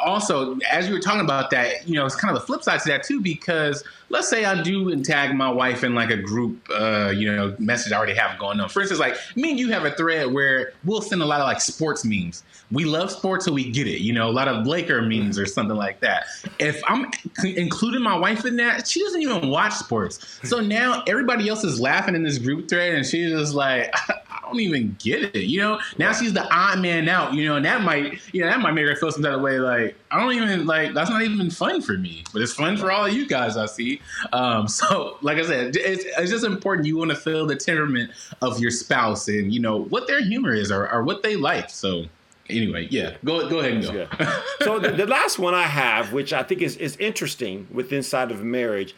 Also, 0.04 0.58
as 0.70 0.86
you 0.86 0.94
were 0.94 1.00
talking 1.00 1.22
about 1.22 1.50
that, 1.50 1.88
you 1.88 1.94
know, 1.94 2.06
it's 2.06 2.14
kind 2.14 2.34
of 2.34 2.40
the 2.40 2.46
flip 2.46 2.62
side 2.62 2.80
to 2.80 2.88
that 2.88 3.02
too, 3.02 3.20
because 3.20 3.82
let's 4.10 4.28
say 4.28 4.44
I 4.44 4.62
do 4.62 4.90
and 4.90 5.04
tag 5.04 5.34
my 5.34 5.50
wife 5.50 5.82
in 5.82 5.94
like 5.94 6.10
a 6.10 6.16
group, 6.16 6.58
uh, 6.70 7.12
you 7.14 7.30
know, 7.30 7.56
message 7.58 7.92
I 7.92 7.96
already 7.96 8.14
have 8.14 8.38
going 8.38 8.60
on. 8.60 8.68
For 8.68 8.80
instance, 8.80 9.00
like 9.00 9.16
me 9.36 9.50
and 9.50 9.58
you 9.58 9.72
have 9.72 9.84
a 9.84 9.90
thread 9.92 10.32
where 10.32 10.72
we'll 10.84 11.00
send 11.00 11.22
a 11.22 11.26
lot 11.26 11.40
of 11.40 11.46
like 11.46 11.60
sports 11.60 12.04
memes. 12.04 12.42
We 12.70 12.84
love 12.84 13.10
sports, 13.10 13.44
so 13.44 13.52
we 13.52 13.70
get 13.70 13.86
it. 13.86 14.00
You 14.00 14.12
know, 14.12 14.28
a 14.28 14.32
lot 14.32 14.48
of 14.48 14.66
Laker 14.66 15.02
memes 15.02 15.38
or 15.38 15.46
something 15.46 15.76
like 15.76 16.00
that. 16.00 16.26
If 16.58 16.82
I'm 16.86 17.10
including 17.42 18.02
my 18.02 18.16
wife 18.16 18.44
in 18.44 18.56
that, 18.56 18.86
she 18.86 19.00
doesn't 19.00 19.22
even 19.22 19.48
watch 19.48 19.74
sports. 19.74 20.40
So 20.44 20.60
now 20.60 21.02
everybody 21.06 21.48
else 21.48 21.64
is 21.64 21.80
laughing 21.80 22.14
in 22.14 22.22
this 22.22 22.38
group 22.38 22.68
thread, 22.68 22.94
and 22.94 23.06
she's 23.06 23.30
just 23.30 23.54
like. 23.54 23.94
I 24.44 24.48
don't 24.48 24.60
even 24.60 24.96
get 24.98 25.34
it. 25.34 25.44
You 25.44 25.60
know, 25.60 25.80
now 25.98 26.12
she's 26.12 26.32
the 26.32 26.46
odd 26.54 26.80
man 26.80 27.08
out. 27.08 27.34
You 27.34 27.46
know, 27.48 27.56
and 27.56 27.64
that 27.64 27.82
might, 27.82 28.20
you 28.32 28.42
know, 28.42 28.48
that 28.48 28.60
might 28.60 28.72
make 28.72 28.86
her 28.86 28.96
feel 28.96 29.10
some 29.10 29.22
type 29.22 29.34
of 29.34 29.40
way. 29.40 29.58
Like 29.58 29.96
I 30.10 30.20
don't 30.20 30.32
even 30.32 30.66
like 30.66 30.92
that's 30.94 31.10
not 31.10 31.22
even 31.22 31.50
fun 31.50 31.80
for 31.80 31.94
me, 31.94 32.24
but 32.32 32.42
it's 32.42 32.52
fun 32.52 32.76
for 32.76 32.92
all 32.92 33.06
of 33.06 33.12
you 33.12 33.26
guys. 33.26 33.56
I 33.56 33.66
see. 33.66 34.00
Um, 34.32 34.68
so, 34.74 35.18
like 35.22 35.38
I 35.38 35.42
said, 35.42 35.76
it's, 35.76 36.04
it's 36.04 36.30
just 36.30 36.44
important. 36.44 36.86
You 36.86 36.96
want 36.96 37.10
to 37.10 37.16
feel 37.16 37.46
the 37.46 37.56
temperament 37.56 38.10
of 38.42 38.60
your 38.60 38.70
spouse 38.70 39.28
and 39.28 39.52
you 39.52 39.60
know 39.60 39.84
what 39.84 40.06
their 40.06 40.22
humor 40.22 40.52
is 40.52 40.70
or, 40.70 40.90
or 40.90 41.02
what 41.02 41.22
they 41.22 41.36
like. 41.36 41.70
So 41.70 42.04
anyway, 42.50 42.88
yeah, 42.90 43.16
go 43.24 43.48
go 43.48 43.60
ahead 43.60 43.72
and 43.72 43.82
go. 43.84 44.08
so 44.62 44.78
the, 44.78 44.90
the, 44.90 45.06
last 45.06 45.38
one 45.38 45.54
I 45.54 45.64
have, 45.64 46.12
which 46.12 46.32
I 46.32 46.42
think 46.42 46.60
is 46.60 46.76
is 46.76 46.96
interesting 46.96 47.66
with 47.72 47.92
inside 47.92 48.30
of 48.30 48.44
marriage, 48.44 48.94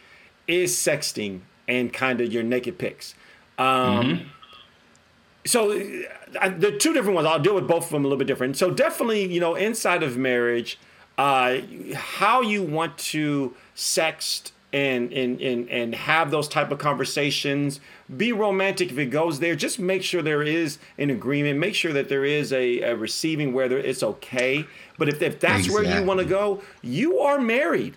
is 0.47 0.75
sexting 0.75 1.41
and 1.67 1.93
kind 1.93 2.19
of 2.19 2.31
your 2.31 2.43
naked 2.43 2.77
pics. 2.77 3.15
Um, 3.57 3.65
mm-hmm 3.65 4.27
so 5.47 5.71
uh, 6.39 6.49
the 6.49 6.77
two 6.77 6.93
different 6.93 7.15
ones. 7.15 7.27
I'll 7.27 7.39
deal 7.39 7.55
with 7.55 7.67
both 7.67 7.85
of 7.85 7.89
them 7.91 8.03
a 8.03 8.07
little 8.07 8.17
bit 8.17 8.27
different. 8.27 8.57
So 8.57 8.71
definitely, 8.71 9.31
you 9.31 9.39
know, 9.39 9.55
inside 9.55 10.03
of 10.03 10.17
marriage, 10.17 10.79
uh, 11.17 11.59
how 11.95 12.41
you 12.41 12.63
want 12.63 12.97
to 12.97 13.55
sext 13.75 14.51
and, 14.73 15.11
and 15.13 15.41
and 15.41 15.69
and 15.69 15.95
have 15.95 16.29
those 16.29 16.47
type 16.47 16.71
of 16.71 16.77
conversations. 16.77 17.79
Be 18.15 18.31
romantic 18.31 18.91
if 18.91 18.97
it 18.97 19.07
goes 19.07 19.39
there. 19.39 19.55
Just 19.55 19.79
make 19.79 20.03
sure 20.03 20.21
there 20.21 20.43
is 20.43 20.77
an 20.97 21.09
agreement. 21.09 21.59
Make 21.59 21.75
sure 21.75 21.93
that 21.93 22.09
there 22.09 22.25
is 22.25 22.51
a, 22.51 22.81
a 22.81 22.95
receiving 22.95 23.53
where 23.53 23.71
it's 23.71 24.03
okay. 24.03 24.65
But 24.97 25.09
if, 25.09 25.21
if 25.21 25.39
that's 25.39 25.65
exactly. 25.65 25.87
where 25.87 25.99
you 25.99 26.05
want 26.05 26.19
to 26.19 26.25
go, 26.25 26.61
you 26.81 27.19
are 27.19 27.39
married 27.39 27.95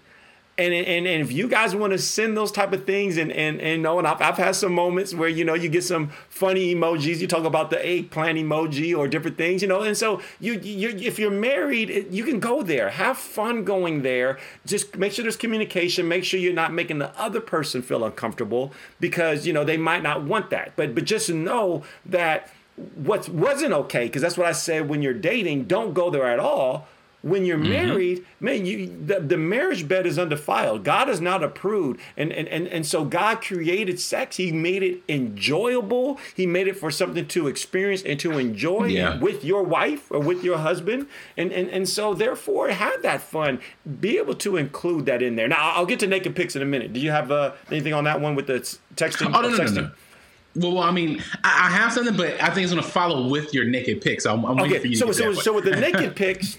and, 0.60 0.86
and 0.86 1.06
and 1.06 1.22
if 1.22 1.32
you 1.32 1.48
guys 1.48 1.74
want 1.74 1.92
to 1.92 1.98
send 1.98 2.36
those 2.36 2.52
type 2.52 2.72
of 2.72 2.84
things 2.84 3.16
and 3.16 3.32
and 3.32 3.60
and 3.60 3.82
know 3.82 3.98
and 3.98 4.06
I've, 4.06 4.20
I've 4.20 4.36
had 4.36 4.54
some 4.56 4.72
moments 4.72 5.14
where 5.14 5.28
you 5.28 5.44
know 5.44 5.54
you 5.54 5.68
get 5.68 5.84
some 5.84 6.10
funny 6.28 6.74
emojis 6.74 7.18
you 7.18 7.26
talk 7.26 7.44
about 7.44 7.70
the 7.70 7.84
eggplant 7.84 8.38
emoji 8.38 8.96
or 8.96 9.08
different 9.08 9.36
things 9.36 9.62
you 9.62 9.68
know 9.68 9.82
and 9.82 9.96
so 9.96 10.20
you 10.40 10.54
you 10.60 10.90
if 10.90 11.18
you're 11.18 11.30
married 11.30 12.08
you 12.10 12.24
can 12.24 12.40
go 12.40 12.62
there. 12.62 12.90
Have 12.90 13.16
fun 13.16 13.64
going 13.64 14.02
there. 14.02 14.38
Just 14.66 14.96
make 14.96 15.12
sure 15.12 15.22
there's 15.22 15.36
communication. 15.36 16.08
Make 16.08 16.24
sure 16.24 16.40
you're 16.40 16.52
not 16.52 16.72
making 16.72 16.98
the 16.98 17.16
other 17.18 17.40
person 17.40 17.82
feel 17.82 18.04
uncomfortable 18.04 18.72
because 18.98 19.46
you 19.46 19.52
know 19.52 19.64
they 19.64 19.76
might 19.76 20.02
not 20.02 20.22
want 20.22 20.50
that. 20.50 20.72
But 20.76 20.94
but 20.94 21.04
just 21.04 21.30
know 21.30 21.82
that 22.06 22.50
what 22.94 23.28
wasn't 23.28 23.72
okay 23.72 24.06
because 24.06 24.22
that's 24.22 24.38
what 24.38 24.46
I 24.46 24.52
said 24.52 24.88
when 24.88 25.02
you're 25.02 25.12
dating 25.12 25.64
don't 25.64 25.92
go 25.92 26.08
there 26.08 26.26
at 26.26 26.38
all 26.38 26.88
when 27.22 27.44
you're 27.44 27.58
mm-hmm. 27.58 27.68
married, 27.68 28.26
man, 28.40 28.64
you 28.64 28.86
the, 28.86 29.20
the, 29.20 29.36
marriage 29.36 29.86
bed 29.86 30.06
is 30.06 30.18
undefiled. 30.18 30.84
God 30.84 31.08
is 31.08 31.20
not 31.20 31.42
approved. 31.42 32.00
And, 32.16 32.32
and 32.32 32.48
and 32.48 32.66
and 32.68 32.86
so 32.86 33.04
God 33.04 33.42
created 33.42 34.00
sex. 34.00 34.36
He 34.36 34.52
made 34.52 34.82
it 34.82 35.02
enjoyable. 35.08 36.18
He 36.34 36.46
made 36.46 36.66
it 36.66 36.76
for 36.76 36.90
something 36.90 37.26
to 37.28 37.48
experience 37.48 38.02
and 38.02 38.18
to 38.20 38.38
enjoy 38.38 38.86
yeah. 38.86 39.18
with 39.18 39.44
your 39.44 39.62
wife 39.62 40.10
or 40.10 40.20
with 40.20 40.42
your 40.42 40.58
husband. 40.58 41.08
And 41.36 41.52
and 41.52 41.68
and 41.68 41.88
so 41.88 42.14
therefore 42.14 42.70
have 42.70 43.02
that 43.02 43.20
fun. 43.20 43.60
Be 44.00 44.18
able 44.18 44.34
to 44.36 44.56
include 44.56 45.06
that 45.06 45.22
in 45.22 45.36
there. 45.36 45.48
Now 45.48 45.72
I'll 45.74 45.86
get 45.86 46.00
to 46.00 46.06
naked 46.06 46.34
pics 46.34 46.56
in 46.56 46.62
a 46.62 46.66
minute. 46.66 46.92
Do 46.92 47.00
you 47.00 47.10
have 47.10 47.30
uh, 47.30 47.52
anything 47.70 47.92
on 47.92 48.04
that 48.04 48.20
one 48.20 48.34
with 48.34 48.46
the 48.46 48.60
texting? 48.96 49.34
Oh, 49.34 49.42
no, 49.42 49.50
no, 49.50 49.64
no, 49.64 49.70
no. 49.82 49.90
Well, 50.56 50.78
I 50.80 50.90
mean, 50.90 51.22
I, 51.44 51.70
have 51.70 51.92
something, 51.92 52.16
but 52.16 52.42
I 52.42 52.50
think 52.50 52.64
it's 52.64 52.72
going 52.72 52.82
to 52.82 52.90
follow 52.90 53.28
with 53.28 53.54
your 53.54 53.66
naked 53.66 54.00
pics. 54.00 54.26
I'm, 54.26 54.44
I'm 54.44 54.58
okay. 54.60 54.94
so, 54.94 55.12
so, 55.12 55.32
so 55.32 55.54
with 55.54 55.64
the 55.64 55.70
naked 55.76 56.16
pics, 56.16 56.58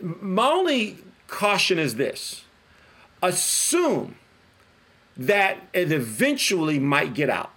my 0.00 0.46
only 0.46 0.98
caution 1.26 1.78
is 1.78 1.96
this 1.96 2.44
assume 3.22 4.16
that 5.16 5.58
it 5.72 5.90
eventually 5.90 6.78
might 6.78 7.14
get 7.14 7.28
out. 7.28 7.50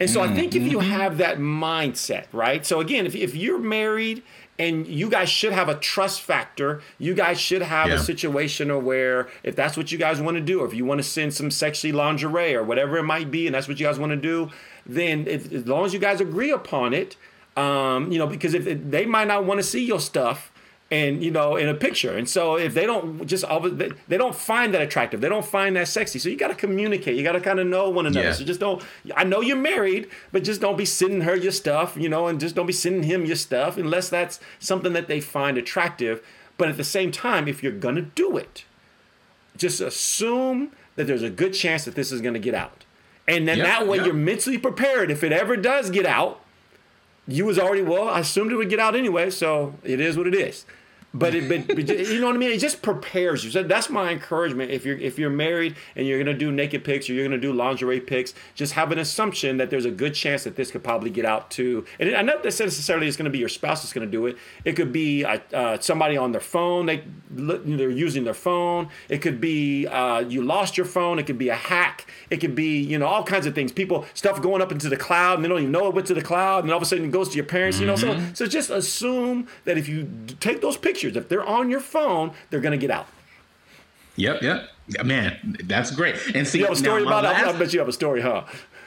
And 0.00 0.08
so 0.08 0.20
mm-hmm. 0.20 0.32
I 0.32 0.34
think 0.34 0.56
if 0.56 0.62
you 0.62 0.80
have 0.80 1.18
that 1.18 1.38
mindset, 1.38 2.24
right? 2.32 2.64
So 2.64 2.80
again, 2.80 3.04
if, 3.04 3.14
if 3.14 3.34
you're 3.34 3.58
married 3.58 4.22
and 4.58 4.86
you 4.86 5.10
guys 5.10 5.28
should 5.28 5.52
have 5.52 5.68
a 5.68 5.74
trust 5.74 6.22
factor, 6.22 6.80
you 6.98 7.12
guys 7.12 7.38
should 7.38 7.60
have 7.60 7.88
yeah. 7.88 7.96
a 7.96 7.98
situation 7.98 8.84
where 8.84 9.28
if 9.42 9.54
that's 9.54 9.76
what 9.76 9.92
you 9.92 9.98
guys 9.98 10.20
want 10.20 10.36
to 10.36 10.40
do, 10.40 10.60
or 10.60 10.66
if 10.66 10.72
you 10.72 10.86
want 10.86 10.98
to 11.00 11.02
send 11.02 11.34
some 11.34 11.50
sexy 11.50 11.92
lingerie 11.92 12.54
or 12.54 12.62
whatever 12.62 12.96
it 12.96 13.02
might 13.02 13.30
be, 13.30 13.46
and 13.46 13.54
that's 13.54 13.68
what 13.68 13.78
you 13.78 13.86
guys 13.86 13.98
want 13.98 14.10
to 14.10 14.16
do, 14.16 14.50
then 14.86 15.26
if, 15.26 15.52
as 15.52 15.66
long 15.66 15.84
as 15.84 15.92
you 15.92 15.98
guys 15.98 16.20
agree 16.20 16.50
upon 16.50 16.94
it, 16.94 17.16
um, 17.56 18.10
you 18.10 18.18
know, 18.18 18.26
because 18.26 18.54
if, 18.54 18.66
if 18.66 18.78
they 18.90 19.04
might 19.04 19.28
not 19.28 19.44
want 19.44 19.58
to 19.60 19.64
see 19.64 19.84
your 19.84 20.00
stuff, 20.00 20.49
and 20.90 21.22
you 21.22 21.30
know 21.30 21.56
in 21.56 21.68
a 21.68 21.74
picture. 21.74 22.16
And 22.16 22.28
so 22.28 22.56
if 22.56 22.74
they 22.74 22.84
don't 22.84 23.26
just 23.26 23.44
they, 23.48 23.90
they 24.08 24.18
don't 24.18 24.34
find 24.34 24.74
that 24.74 24.82
attractive. 24.82 25.20
They 25.20 25.28
don't 25.28 25.44
find 25.44 25.76
that 25.76 25.88
sexy. 25.88 26.18
So 26.18 26.28
you 26.28 26.36
got 26.36 26.48
to 26.48 26.54
communicate. 26.54 27.16
You 27.16 27.22
got 27.22 27.32
to 27.32 27.40
kind 27.40 27.60
of 27.60 27.66
know 27.66 27.88
one 27.88 28.06
another. 28.06 28.26
Yeah. 28.26 28.32
so 28.32 28.44
just 28.44 28.60
don't 28.60 28.82
i 29.14 29.24
know 29.24 29.40
you're 29.40 29.56
married 29.56 30.08
but 30.32 30.44
just 30.44 30.60
don't 30.60 30.76
be 30.76 30.84
sending 30.84 31.22
her 31.22 31.36
your 31.36 31.52
stuff 31.52 31.96
you 31.96 32.08
know 32.08 32.26
and 32.26 32.40
just 32.40 32.54
don't 32.54 32.66
be 32.66 32.72
sending 32.72 33.04
him 33.04 33.24
your 33.24 33.36
stuff 33.36 33.76
unless 33.76 34.08
that's 34.08 34.40
something 34.58 34.92
that 34.92 35.08
they 35.08 35.20
find 35.20 35.56
attractive. 35.56 36.24
But 36.58 36.68
at 36.68 36.76
the 36.76 36.84
same 36.84 37.12
time 37.12 37.46
if 37.46 37.62
you're 37.62 37.72
gonna 37.72 38.02
do 38.02 38.36
it 38.36 38.64
just 39.56 39.80
assume 39.80 40.72
that 40.96 41.06
there's 41.06 41.22
a 41.22 41.30
good 41.30 41.52
chance 41.52 41.84
that 41.84 41.94
this 41.94 42.10
is 42.10 42.20
gonna 42.20 42.38
get 42.38 42.54
out. 42.54 42.84
And 43.28 43.46
then 43.46 43.58
yep, 43.58 43.66
that 43.66 43.86
way 43.86 43.98
yep. 43.98 44.06
you're 44.06 44.14
mentally 44.14 44.58
prepared. 44.58 45.10
If 45.10 45.22
it 45.22 45.30
ever 45.30 45.56
does 45.56 45.90
get 45.90 46.04
out 46.04 46.42
you 47.26 47.44
was 47.44 47.58
already 47.58 47.82
well 47.82 48.08
i 48.08 48.20
assumed 48.20 48.50
it 48.52 48.56
would 48.56 48.70
get 48.70 48.80
out 48.80 48.94
anyway 48.94 49.30
so 49.30 49.74
it 49.84 50.00
is 50.00 50.16
what 50.16 50.26
it 50.26 50.34
is 50.34 50.64
but 51.12 51.34
it, 51.34 51.48
but, 51.48 51.66
but, 51.76 51.88
you 51.88 52.20
know 52.20 52.28
what 52.28 52.36
I 52.36 52.38
mean. 52.38 52.50
It 52.50 52.58
just 52.58 52.82
prepares 52.82 53.44
you. 53.44 53.50
So 53.50 53.62
that's 53.62 53.90
my 53.90 54.10
encouragement. 54.10 54.70
If 54.70 54.84
you're 54.84 54.98
if 54.98 55.18
you're 55.18 55.30
married 55.30 55.76
and 55.96 56.06
you're 56.06 56.18
gonna 56.18 56.36
do 56.36 56.52
naked 56.52 56.84
pics 56.84 57.08
or 57.10 57.14
you're 57.14 57.24
gonna 57.24 57.40
do 57.40 57.52
lingerie 57.52 58.00
pics, 58.00 58.34
just 58.54 58.74
have 58.74 58.92
an 58.92 58.98
assumption 58.98 59.56
that 59.56 59.70
there's 59.70 59.84
a 59.84 59.90
good 59.90 60.14
chance 60.14 60.44
that 60.44 60.56
this 60.56 60.70
could 60.70 60.84
probably 60.84 61.10
get 61.10 61.24
out 61.24 61.50
to. 61.52 61.84
And 61.98 62.14
I 62.14 62.22
not 62.22 62.44
necessarily 62.44 63.08
it's 63.08 63.16
gonna 63.16 63.30
be 63.30 63.38
your 63.38 63.48
spouse 63.48 63.82
that's 63.82 63.92
gonna 63.92 64.06
do 64.06 64.26
it. 64.26 64.36
It 64.64 64.72
could 64.74 64.92
be 64.92 65.24
uh, 65.24 65.38
uh, 65.52 65.78
somebody 65.80 66.16
on 66.16 66.32
their 66.32 66.40
phone. 66.40 66.86
They 66.86 67.02
they're 67.30 67.90
using 67.90 68.24
their 68.24 68.34
phone. 68.34 68.88
It 69.08 69.18
could 69.18 69.40
be 69.40 69.86
uh, 69.88 70.20
you 70.20 70.42
lost 70.42 70.76
your 70.76 70.86
phone. 70.86 71.18
It 71.18 71.26
could 71.26 71.38
be 71.38 71.48
a 71.48 71.56
hack. 71.56 72.06
It 72.30 72.36
could 72.38 72.54
be 72.54 72.78
you 72.80 72.98
know 72.98 73.06
all 73.06 73.24
kinds 73.24 73.46
of 73.46 73.54
things. 73.54 73.72
People 73.72 74.06
stuff 74.14 74.40
going 74.40 74.62
up 74.62 74.70
into 74.70 74.88
the 74.88 74.96
cloud 74.96 75.34
and 75.34 75.44
they 75.44 75.48
don't 75.48 75.58
even 75.58 75.72
know 75.72 75.88
it 75.88 75.94
went 75.94 76.06
to 76.06 76.14
the 76.14 76.22
cloud, 76.22 76.62
and 76.62 76.72
all 76.72 76.76
of 76.76 76.82
a 76.82 76.86
sudden 76.86 77.06
it 77.06 77.10
goes 77.10 77.30
to 77.30 77.36
your 77.36 77.46
parents. 77.46 77.80
You 77.80 77.86
know, 77.86 77.96
so 77.96 78.14
mm-hmm. 78.14 78.34
so 78.34 78.46
just 78.46 78.70
assume 78.70 79.48
that 79.64 79.76
if 79.76 79.88
you 79.88 80.08
take 80.38 80.60
those 80.60 80.76
pictures 80.76 80.99
pictures. 81.00 81.16
If 81.16 81.28
they're 81.28 81.44
on 81.44 81.70
your 81.70 81.80
phone, 81.80 82.32
they're 82.50 82.60
going 82.60 82.78
to 82.78 82.78
get 82.78 82.90
out. 82.90 83.06
Yep, 84.16 84.42
yep. 84.42 84.68
Man, 85.04 85.56
that's 85.64 85.90
great. 85.90 86.16
And 86.34 86.46
see, 86.46 86.58
you 86.58 86.64
have 86.64 86.74
a 86.74 86.76
story 86.76 87.02
about 87.02 87.24
last... 87.24 87.42
it. 87.42 87.54
I 87.54 87.58
bet 87.58 87.72
you 87.72 87.78
have 87.78 87.88
a 87.88 87.92
story, 87.92 88.20
huh? 88.20 88.44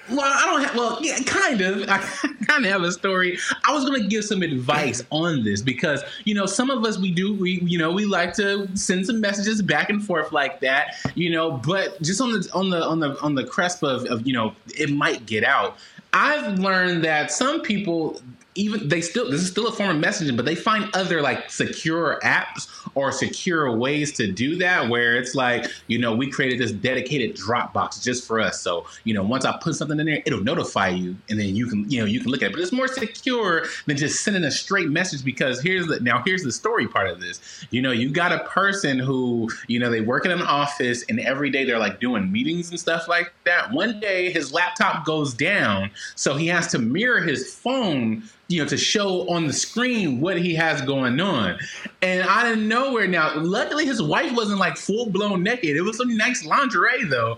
Well, 0.09 0.19
I 0.21 0.45
don't 0.45 0.63
have. 0.63 0.75
Well, 0.75 0.99
yeah, 1.01 1.17
kind 1.25 1.61
of. 1.61 1.83
I 1.89 1.97
kind 2.45 2.65
of 2.65 2.71
have 2.71 2.83
a 2.83 2.91
story. 2.91 3.39
I 3.65 3.73
was 3.73 3.85
gonna 3.85 4.05
give 4.05 4.25
some 4.25 4.43
advice 4.43 5.01
on 5.11 5.45
this 5.45 5.61
because 5.61 6.03
you 6.25 6.35
know 6.35 6.45
some 6.45 6.69
of 6.69 6.83
us 6.83 6.97
we 6.97 7.09
do 7.09 7.33
we 7.33 7.61
you 7.61 7.77
know 7.77 7.89
we 7.89 8.03
like 8.03 8.33
to 8.33 8.67
send 8.75 9.05
some 9.05 9.21
messages 9.21 9.61
back 9.61 9.89
and 9.89 10.05
forth 10.05 10.33
like 10.33 10.59
that. 10.59 10.95
You 11.15 11.31
know, 11.31 11.51
but 11.51 11.99
just 12.01 12.19
on 12.19 12.33
the 12.33 12.49
on 12.53 12.69
the 12.69 12.83
on 12.83 12.99
the 12.99 13.17
on 13.21 13.33
the 13.33 13.45
cusp 13.45 13.81
of, 13.81 14.03
of 14.07 14.27
you 14.27 14.33
know 14.33 14.53
it 14.77 14.91
might 14.91 15.25
get 15.25 15.45
out. 15.45 15.77
I've 16.11 16.59
learned 16.59 17.05
that 17.05 17.31
some 17.31 17.61
people 17.61 18.21
even 18.55 18.87
they 18.87 19.01
still 19.01 19.29
this 19.29 19.41
is 19.41 19.49
still 19.49 19.67
a 19.67 19.71
form 19.71 19.97
of 19.97 20.03
messaging, 20.03 20.35
but 20.35 20.45
they 20.45 20.55
find 20.55 20.89
other 20.93 21.21
like 21.21 21.49
secure 21.49 22.19
apps 22.23 22.67
or 22.95 23.11
secure 23.11 23.75
ways 23.75 24.11
to 24.13 24.31
do 24.31 24.55
that 24.57 24.89
where 24.89 25.15
it's 25.15 25.35
like, 25.35 25.65
you 25.87 25.97
know, 25.97 26.13
we 26.13 26.29
created 26.29 26.59
this 26.59 26.71
dedicated 26.71 27.35
Dropbox 27.35 28.03
just 28.03 28.27
for 28.27 28.39
us. 28.39 28.61
So, 28.61 28.85
you 29.03 29.13
know, 29.13 29.23
once 29.23 29.45
I 29.45 29.57
put 29.61 29.75
something 29.75 29.99
in 29.99 30.05
there, 30.05 30.21
it'll 30.25 30.43
notify 30.43 30.89
you 30.89 31.15
and 31.29 31.39
then 31.39 31.55
you 31.55 31.67
can, 31.67 31.89
you 31.89 31.99
know, 31.99 32.05
you 32.05 32.19
can 32.19 32.29
look 32.29 32.41
at 32.41 32.51
it. 32.51 32.53
But 32.53 32.61
it's 32.61 32.71
more 32.71 32.87
secure 32.87 33.65
than 33.87 33.97
just 33.97 34.23
sending 34.23 34.43
a 34.43 34.51
straight 34.51 34.89
message 34.89 35.23
because 35.23 35.61
here's 35.61 35.87
the 35.87 35.99
now 35.99 36.21
here's 36.25 36.43
the 36.43 36.51
story 36.51 36.87
part 36.87 37.09
of 37.09 37.19
this. 37.19 37.65
You 37.71 37.81
know, 37.81 37.91
you 37.91 38.09
got 38.09 38.31
a 38.31 38.43
person 38.45 38.99
who, 38.99 39.49
you 39.67 39.79
know, 39.79 39.89
they 39.89 40.01
work 40.01 40.25
in 40.25 40.31
an 40.31 40.41
office 40.41 41.03
and 41.09 41.19
every 41.19 41.49
day 41.49 41.65
they're 41.65 41.79
like 41.79 41.99
doing 41.99 42.31
meetings 42.31 42.69
and 42.69 42.79
stuff 42.79 43.07
like 43.07 43.33
that. 43.45 43.71
One 43.71 43.99
day 43.99 44.31
his 44.31 44.53
laptop 44.53 45.05
goes 45.05 45.33
down, 45.33 45.91
so 46.15 46.35
he 46.35 46.47
has 46.47 46.67
to 46.67 46.79
mirror 46.79 47.21
his 47.21 47.53
phone 47.53 48.23
you 48.47 48.61
know, 48.61 48.67
to 48.67 48.77
show 48.77 49.29
on 49.29 49.47
the 49.47 49.53
screen 49.53 50.19
what 50.19 50.37
he 50.37 50.53
has 50.55 50.81
going 50.81 51.19
on. 51.19 51.57
And 52.01 52.21
out 52.27 52.51
of 52.51 52.57
nowhere 52.57 53.07
now, 53.07 53.37
luckily 53.39 53.85
his 53.85 54.01
wife 54.01 54.33
wasn't 54.33 54.59
like 54.59 54.77
full 54.77 55.09
blown 55.09 55.43
naked. 55.43 55.75
It 55.75 55.81
was 55.81 55.97
some 55.97 56.15
nice 56.17 56.45
lingerie 56.45 57.05
though. 57.05 57.37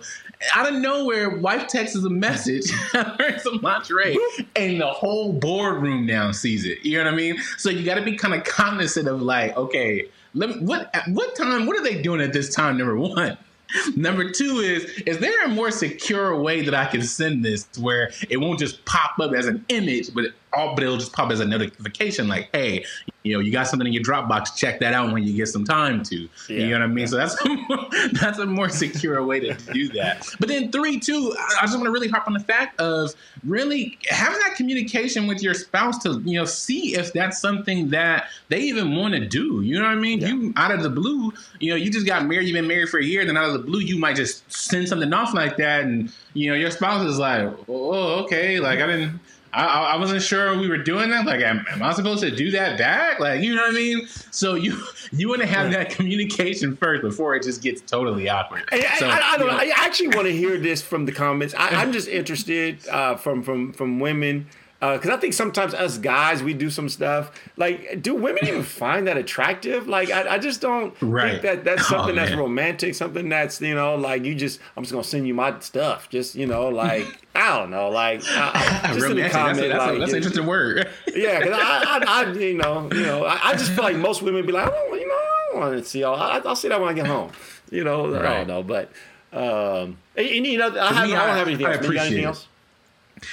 Out 0.53 0.67
of 0.67 0.81
nowhere, 0.81 1.37
wife 1.37 1.67
texts 1.67 2.03
a 2.03 2.09
message, 2.09 2.65
some 2.91 3.59
lingerie, 3.61 4.17
and 4.55 4.81
the 4.81 4.87
whole 4.87 5.31
boardroom 5.31 6.05
now 6.05 6.31
sees 6.31 6.65
it. 6.65 6.79
You 6.83 6.97
know 6.97 7.05
what 7.05 7.13
I 7.13 7.15
mean? 7.15 7.37
So 7.57 7.69
you 7.69 7.85
got 7.85 7.95
to 7.95 8.01
be 8.01 8.17
kind 8.17 8.33
of 8.33 8.43
cognizant 8.43 9.07
of 9.07 9.21
like, 9.21 9.55
okay, 9.55 10.09
let 10.33 10.49
me, 10.49 10.57
what 10.57 10.93
at 10.93 11.07
what 11.07 11.35
time? 11.35 11.65
What 11.65 11.77
are 11.77 11.83
they 11.83 12.01
doing 12.01 12.19
at 12.19 12.33
this 12.33 12.53
time? 12.53 12.77
Number 12.77 12.97
one. 12.97 13.37
Number 13.95 14.29
two 14.29 14.59
is, 14.59 14.85
is 15.05 15.19
there 15.19 15.43
a 15.43 15.47
more 15.47 15.71
secure 15.71 16.39
way 16.39 16.61
that 16.61 16.73
I 16.73 16.85
can 16.85 17.01
send 17.01 17.43
this 17.43 17.67
where 17.79 18.11
it 18.29 18.37
won't 18.37 18.59
just 18.59 18.83
pop 18.85 19.19
up 19.19 19.33
as 19.33 19.47
an 19.47 19.65
image, 19.69 20.13
but 20.13 20.25
all, 20.55 20.75
but 20.75 20.83
it'll 20.83 20.97
just 20.97 21.13
pop 21.13 21.31
as 21.31 21.39
a 21.39 21.45
notification 21.45 22.27
like, 22.27 22.49
hey, 22.53 22.85
you 23.23 23.33
know, 23.33 23.39
you 23.39 23.51
got 23.51 23.67
something 23.67 23.87
in 23.87 23.93
your 23.93 24.03
Dropbox, 24.03 24.55
check 24.55 24.79
that 24.81 24.93
out 24.93 25.11
when 25.11 25.23
you 25.23 25.35
get 25.35 25.47
some 25.47 25.65
time 25.65 26.03
to. 26.03 26.29
Yeah. 26.47 26.59
You 26.59 26.69
know 26.69 26.79
what 26.79 26.83
I 26.83 26.87
mean? 26.87 27.07
So 27.07 27.17
that's 27.17 27.35
a 27.43 27.49
more, 27.49 27.87
that's 28.13 28.37
a 28.37 28.45
more 28.45 28.69
secure 28.69 29.23
way 29.25 29.39
to 29.39 29.53
do 29.73 29.89
that. 29.89 30.27
But 30.39 30.47
then 30.47 30.71
three, 30.71 30.99
two, 30.99 31.35
I 31.59 31.61
just 31.61 31.73
want 31.73 31.85
to 31.85 31.91
really 31.91 32.07
harp 32.07 32.27
on 32.27 32.33
the 32.33 32.39
fact 32.39 32.79
of 32.79 33.13
really 33.43 33.97
having 34.09 34.39
that 34.39 34.55
communication 34.55 35.25
with 35.25 35.41
your 35.41 35.55
spouse 35.55 35.97
to, 36.03 36.21
you 36.23 36.39
know, 36.39 36.45
see 36.45 36.95
if 36.95 37.13
that's 37.13 37.39
something 37.39 37.89
that 37.89 38.29
they 38.49 38.59
even 38.59 38.95
want 38.95 39.15
to 39.15 39.25
do. 39.25 39.61
You 39.61 39.79
know 39.79 39.85
what 39.85 39.91
I 39.91 39.95
mean? 39.95 40.19
Yeah. 40.19 40.27
You 40.27 40.53
out 40.55 40.71
of 40.71 40.83
the 40.83 40.89
blue, 40.91 41.33
you 41.59 41.71
know, 41.71 41.75
you 41.75 41.89
just 41.89 42.05
got 42.05 42.25
married, 42.27 42.47
you've 42.47 42.53
been 42.53 42.67
married 42.67 42.89
for 42.89 42.99
a 42.99 43.03
year, 43.03 43.25
then 43.25 43.37
out 43.37 43.47
of 43.47 43.53
the 43.53 43.59
blue, 43.59 43.79
you 43.79 43.97
might 43.97 44.15
just 44.15 44.51
send 44.51 44.87
something 44.87 45.11
off 45.13 45.33
like 45.33 45.57
that, 45.57 45.83
and 45.83 46.11
you 46.33 46.51
know, 46.51 46.55
your 46.55 46.69
spouse 46.69 47.05
is 47.05 47.17
like, 47.17 47.51
oh, 47.67 48.23
okay, 48.23 48.59
like 48.59 48.79
I 48.79 48.85
didn't 48.87 49.19
I, 49.55 49.93
I, 49.93 49.95
wasn't 49.97 50.21
sure 50.21 50.57
we 50.57 50.67
were 50.67 50.77
doing 50.77 51.09
that. 51.11 51.25
Like, 51.25 51.41
am, 51.41 51.65
am, 51.71 51.81
I 51.81 51.93
supposed 51.93 52.21
to 52.21 52.31
do 52.31 52.51
that 52.51 52.77
back? 52.77 53.19
Like, 53.19 53.41
you 53.41 53.55
know 53.55 53.61
what 53.61 53.71
I 53.71 53.73
mean? 53.73 54.07
So 54.31 54.55
you 54.55 54.83
you 55.11 55.29
want 55.29 55.41
to 55.41 55.47
have 55.47 55.71
that 55.71 55.89
communication 55.91 56.75
first 56.75 57.01
before 57.01 57.35
it 57.35 57.43
just 57.43 57.61
gets 57.61 57.81
totally 57.81 58.27
awkward. 58.27 58.63
I, 58.71 58.97
so, 58.97 59.07
I, 59.07 59.33
I 59.33 59.37
don't 59.37 59.47
know. 59.47 59.57
I 59.57 59.71
actually 59.75 60.09
want 60.09 60.23
to 60.23 60.33
hear 60.33 60.57
this 60.57 60.81
from 60.81 61.05
the 61.05 61.11
comments. 61.11 61.53
I, 61.53 61.81
am 61.81 61.93
just 61.93 62.07
interested 62.07 62.85
uh, 62.89 63.15
from 63.15 63.43
from 63.43 63.71
from 63.71 63.99
women 63.99 64.47
because 64.79 65.09
uh, 65.09 65.13
I 65.13 65.17
think 65.17 65.33
sometimes 65.33 65.73
us 65.73 65.97
guys 65.97 66.43
we 66.43 66.53
do 66.53 66.69
some 66.69 66.89
stuff 66.89 67.31
like 67.55 68.01
do 68.01 68.13
women 68.13 68.45
even 68.45 68.63
find 68.63 69.07
that 69.07 69.17
attractive? 69.17 69.87
Like 69.87 70.11
I, 70.11 70.35
I 70.35 70.37
just 70.37 70.59
don't 70.59 70.93
right. 71.01 71.31
think 71.31 71.43
that 71.43 71.63
that's 71.63 71.83
oh, 71.83 71.95
something 71.95 72.19
oh, 72.19 72.25
that's 72.25 72.35
romantic, 72.35 72.93
something 72.95 73.29
that's 73.29 73.61
you 73.61 73.75
know 73.75 73.95
like 73.95 74.25
you 74.25 74.35
just 74.35 74.59
I'm 74.75 74.83
just 74.83 74.91
gonna 74.91 75.03
send 75.03 75.27
you 75.27 75.33
my 75.33 75.59
stuff, 75.59 76.09
just 76.09 76.35
you 76.35 76.45
know 76.45 76.67
like 76.67 77.24
I 77.35 77.59
don't 77.59 77.69
know 77.69 77.89
like 77.89 78.21
I, 78.25 78.91
just 78.93 79.07
in 79.07 79.17
the 79.17 79.29
comment 79.29 79.57
that's, 79.57 79.65
a, 79.65 79.67
that's, 79.67 79.85
like, 79.85 79.95
a, 79.95 79.99
that's 79.99 80.11
an 80.11 80.17
interesting 80.17 80.45
word. 80.45 80.89
yeah, 81.15 81.39
because 81.39 81.53
I, 81.53 81.83
I, 81.83 82.23
I, 82.23 82.31
you 82.31 82.53
know 82.53 82.89
you 82.93 83.03
know 83.03 83.25
I, 83.25 83.49
I, 83.49 83.51
just 83.53 83.71
feel 83.71 83.83
like 83.83 83.97
most 83.97 84.21
women 84.21 84.45
be 84.45 84.51
like 84.51 84.71
oh 84.71 84.93
you 84.93 85.07
know 85.07 85.13
I 85.13 85.47
don't 85.51 85.59
want 85.59 85.77
to 85.77 85.83
see 85.83 86.03
all 86.03 86.15
I, 86.15 86.39
will 86.39 86.55
see 86.55 86.69
that 86.69 86.79
when 86.79 86.89
I 86.89 86.93
get 86.93 87.07
home, 87.07 87.31
you 87.71 87.83
know 87.83 88.09
right. 88.09 88.25
I 88.25 88.37
don't 88.37 88.47
know 88.47 88.63
but 88.63 88.89
um 89.33 89.97
and, 90.15 90.27
and 90.27 90.47
you 90.47 90.57
know 90.57 90.67
I, 90.79 90.93
have, 90.93 91.07
me, 91.07 91.13
I, 91.13 91.27
don't 91.27 91.37
have 91.37 91.47
anything 91.47 91.65
else. 91.67 91.85
You 91.85 91.93
got 91.93 92.05
anything 92.05 92.25
else? 92.25 92.47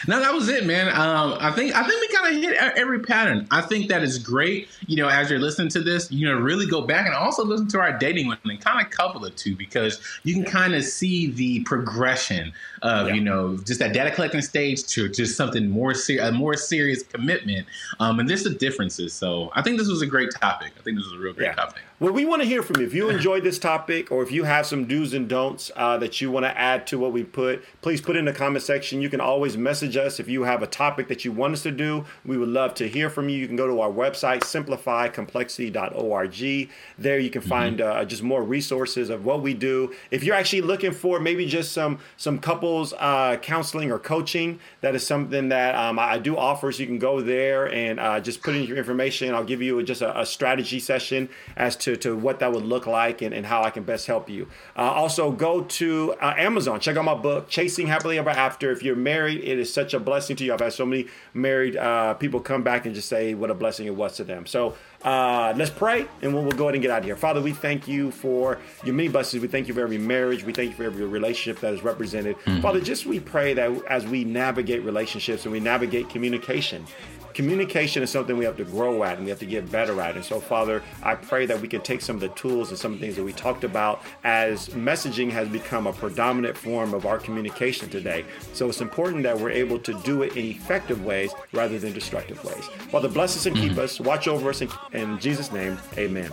No, 0.06 0.20
that 0.20 0.32
was 0.32 0.48
it, 0.48 0.66
man. 0.66 0.88
Um, 0.88 1.36
I 1.40 1.52
think 1.52 1.74
I 1.74 1.86
think 1.86 2.00
we 2.00 2.16
kind 2.16 2.36
of 2.36 2.42
hit 2.42 2.56
every 2.76 3.00
pattern. 3.00 3.46
I 3.50 3.60
think 3.60 3.88
that 3.88 4.02
is 4.02 4.18
great. 4.18 4.68
You 4.86 4.96
know, 4.96 5.08
as 5.08 5.30
you're 5.30 5.38
listening 5.38 5.68
to 5.70 5.80
this, 5.80 6.10
you 6.10 6.26
know, 6.26 6.34
really 6.34 6.66
go 6.66 6.82
back 6.82 7.06
and 7.06 7.14
also 7.14 7.44
listen 7.44 7.68
to 7.68 7.80
our 7.80 7.96
dating 7.98 8.26
one 8.26 8.38
and 8.44 8.60
kind 8.60 8.84
of 8.84 8.90
couple 8.90 9.20
the 9.20 9.30
two 9.30 9.56
because 9.56 10.00
you 10.24 10.34
can 10.34 10.44
kind 10.44 10.74
of 10.74 10.84
see 10.84 11.30
the 11.30 11.60
progression 11.60 12.52
of 12.82 13.08
yeah. 13.08 13.14
you 13.14 13.20
know 13.20 13.56
just 13.58 13.80
that 13.80 13.92
data 13.92 14.10
collecting 14.10 14.42
stage 14.42 14.84
to 14.88 15.08
just 15.08 15.36
something 15.36 15.68
more 15.68 15.94
serious, 15.94 16.28
a 16.28 16.32
more 16.32 16.54
serious 16.54 17.02
commitment. 17.02 17.66
Um, 18.00 18.20
and 18.20 18.28
there's 18.28 18.44
the 18.44 18.50
differences. 18.50 19.12
So 19.12 19.50
I 19.54 19.62
think 19.62 19.78
this 19.78 19.88
was 19.88 20.02
a 20.02 20.06
great 20.06 20.30
topic. 20.30 20.72
I 20.78 20.82
think 20.82 20.96
this 20.96 21.04
was 21.04 21.14
a 21.14 21.22
real 21.22 21.32
great 21.32 21.46
yeah. 21.46 21.54
topic. 21.54 21.82
Well, 22.02 22.12
we 22.12 22.24
want 22.24 22.42
to 22.42 22.48
hear 22.48 22.64
from 22.64 22.80
you. 22.80 22.86
If 22.86 22.94
you 22.94 23.08
enjoyed 23.10 23.44
this 23.44 23.60
topic, 23.60 24.10
or 24.10 24.24
if 24.24 24.32
you 24.32 24.42
have 24.42 24.66
some 24.66 24.86
do's 24.86 25.14
and 25.14 25.28
don'ts 25.28 25.70
uh, 25.76 25.98
that 25.98 26.20
you 26.20 26.32
want 26.32 26.44
to 26.44 26.58
add 26.58 26.84
to 26.88 26.98
what 26.98 27.12
we 27.12 27.22
put, 27.22 27.62
please 27.80 28.00
put 28.00 28.16
in 28.16 28.24
the 28.24 28.32
comment 28.32 28.64
section. 28.64 29.00
You 29.00 29.08
can 29.08 29.20
always 29.20 29.56
message 29.56 29.96
us 29.96 30.18
if 30.18 30.28
you 30.28 30.42
have 30.42 30.64
a 30.64 30.66
topic 30.66 31.06
that 31.06 31.24
you 31.24 31.30
want 31.30 31.52
us 31.52 31.62
to 31.62 31.70
do. 31.70 32.04
We 32.24 32.36
would 32.36 32.48
love 32.48 32.74
to 32.74 32.88
hear 32.88 33.08
from 33.08 33.28
you. 33.28 33.38
You 33.38 33.46
can 33.46 33.54
go 33.54 33.68
to 33.68 33.80
our 33.80 33.88
website, 33.88 34.40
simplifycomplexity.org. 34.40 36.68
There 36.98 37.20
you 37.20 37.30
can 37.30 37.40
mm-hmm. 37.40 37.48
find 37.48 37.80
uh, 37.80 38.04
just 38.04 38.24
more 38.24 38.42
resources 38.42 39.08
of 39.08 39.24
what 39.24 39.40
we 39.40 39.54
do. 39.54 39.94
If 40.10 40.24
you're 40.24 40.34
actually 40.34 40.62
looking 40.62 40.90
for 40.90 41.20
maybe 41.20 41.46
just 41.46 41.70
some 41.70 42.00
some 42.16 42.40
couples 42.40 42.92
uh, 42.98 43.36
counseling 43.36 43.92
or 43.92 44.00
coaching, 44.00 44.58
that 44.80 44.96
is 44.96 45.06
something 45.06 45.50
that 45.50 45.76
um, 45.76 46.00
I 46.00 46.18
do 46.18 46.36
offer. 46.36 46.72
So 46.72 46.80
you 46.80 46.88
can 46.88 46.98
go 46.98 47.20
there 47.20 47.72
and 47.72 48.00
uh, 48.00 48.18
just 48.18 48.42
put 48.42 48.56
in 48.56 48.64
your 48.64 48.76
information. 48.76 49.32
I'll 49.36 49.44
give 49.44 49.62
you 49.62 49.80
just 49.84 50.02
a, 50.02 50.22
a 50.22 50.26
strategy 50.26 50.80
session 50.80 51.28
as 51.56 51.76
to 51.76 51.91
to, 51.92 52.00
to 52.02 52.16
what 52.16 52.40
that 52.40 52.52
would 52.52 52.64
look 52.64 52.86
like 52.86 53.22
and, 53.22 53.34
and 53.34 53.46
how 53.46 53.62
I 53.62 53.70
can 53.70 53.84
best 53.84 54.06
help 54.06 54.28
you. 54.28 54.48
Uh, 54.76 54.82
also, 54.82 55.30
go 55.30 55.62
to 55.62 56.14
uh, 56.20 56.34
Amazon. 56.36 56.80
Check 56.80 56.96
out 56.96 57.04
my 57.04 57.14
book, 57.14 57.48
Chasing 57.48 57.86
Happily 57.86 58.18
Ever 58.18 58.30
After. 58.30 58.70
If 58.70 58.82
you're 58.82 58.96
married, 58.96 59.42
it 59.42 59.58
is 59.58 59.72
such 59.72 59.94
a 59.94 60.00
blessing 60.00 60.36
to 60.36 60.44
you. 60.44 60.52
I've 60.52 60.60
had 60.60 60.72
so 60.72 60.86
many 60.86 61.06
married 61.34 61.76
uh, 61.76 62.14
people 62.14 62.40
come 62.40 62.62
back 62.62 62.86
and 62.86 62.94
just 62.94 63.08
say 63.08 63.34
what 63.34 63.50
a 63.50 63.54
blessing 63.54 63.86
it 63.86 63.94
was 63.94 64.16
to 64.16 64.24
them. 64.24 64.46
So 64.46 64.74
uh, 65.04 65.52
let's 65.56 65.70
pray 65.70 66.06
and 66.20 66.32
we'll, 66.32 66.42
we'll, 66.42 66.52
go 66.52 66.64
ahead 66.64 66.74
and 66.74 66.82
get 66.82 66.90
out 66.90 67.00
of 67.00 67.04
here. 67.04 67.16
Father, 67.16 67.40
we 67.40 67.52
thank 67.52 67.88
you 67.88 68.10
for 68.10 68.58
your 68.84 68.94
many 68.94 69.08
blessings. 69.08 69.42
We 69.42 69.48
thank 69.48 69.68
you 69.68 69.74
for 69.74 69.80
every 69.80 69.98
marriage. 69.98 70.44
We 70.44 70.52
thank 70.52 70.70
you 70.70 70.76
for 70.76 70.84
every 70.84 71.04
relationship 71.04 71.60
that 71.60 71.74
is 71.74 71.82
represented. 71.82 72.36
Mm-hmm. 72.38 72.60
Father, 72.60 72.80
just 72.80 73.06
we 73.06 73.18
pray 73.18 73.54
that 73.54 73.84
as 73.86 74.06
we 74.06 74.24
navigate 74.24 74.84
relationships 74.84 75.44
and 75.44 75.52
we 75.52 75.60
navigate 75.60 76.08
communication, 76.08 76.86
communication 77.34 78.02
is 78.02 78.10
something 78.10 78.36
we 78.36 78.44
have 78.44 78.56
to 78.56 78.64
grow 78.64 79.04
at 79.04 79.16
and 79.16 79.24
we 79.24 79.30
have 79.30 79.38
to 79.40 79.46
get 79.46 79.70
better 79.70 80.00
at. 80.00 80.16
And 80.16 80.24
so, 80.24 80.40
Father, 80.40 80.82
I 81.02 81.14
pray 81.14 81.46
that 81.46 81.60
we 81.60 81.68
can 81.68 81.80
take 81.80 82.00
some 82.00 82.16
of 82.16 82.20
the 82.20 82.28
tools 82.28 82.70
and 82.70 82.78
some 82.78 82.92
of 82.92 82.98
the 82.98 83.06
things 83.06 83.16
that 83.16 83.24
we 83.24 83.32
talked 83.32 83.64
about 83.64 84.02
as 84.24 84.68
messaging 84.70 85.30
has 85.30 85.48
become 85.48 85.86
a 85.86 85.92
predominant 85.92 86.56
form 86.56 86.94
of 86.94 87.06
our 87.06 87.18
communication 87.18 87.88
today. 87.88 88.24
So 88.52 88.68
it's 88.68 88.80
important 88.80 89.22
that 89.24 89.38
we're 89.38 89.50
able 89.50 89.78
to 89.80 89.94
do 90.02 90.22
it 90.22 90.36
in 90.36 90.46
effective 90.46 91.04
ways 91.04 91.32
rather 91.52 91.78
than 91.78 91.92
destructive 91.92 92.42
ways. 92.44 92.64
Father, 92.90 93.08
bless 93.08 93.36
us 93.36 93.46
and 93.46 93.56
keep 93.56 93.72
mm-hmm. 93.72 93.80
us. 93.80 94.00
Watch 94.00 94.28
over 94.28 94.50
us 94.50 94.60
in, 94.60 94.68
in 94.92 95.18
Jesus' 95.18 95.52
name. 95.52 95.78
Amen. 95.96 96.30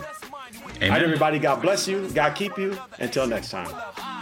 All 0.82 0.88
right, 0.90 1.02
everybody, 1.02 1.38
God 1.38 1.62
bless 1.62 1.86
you. 1.86 2.08
God 2.10 2.34
keep 2.34 2.56
you. 2.58 2.78
Until 2.98 3.26
next 3.26 3.50
time 3.50 4.19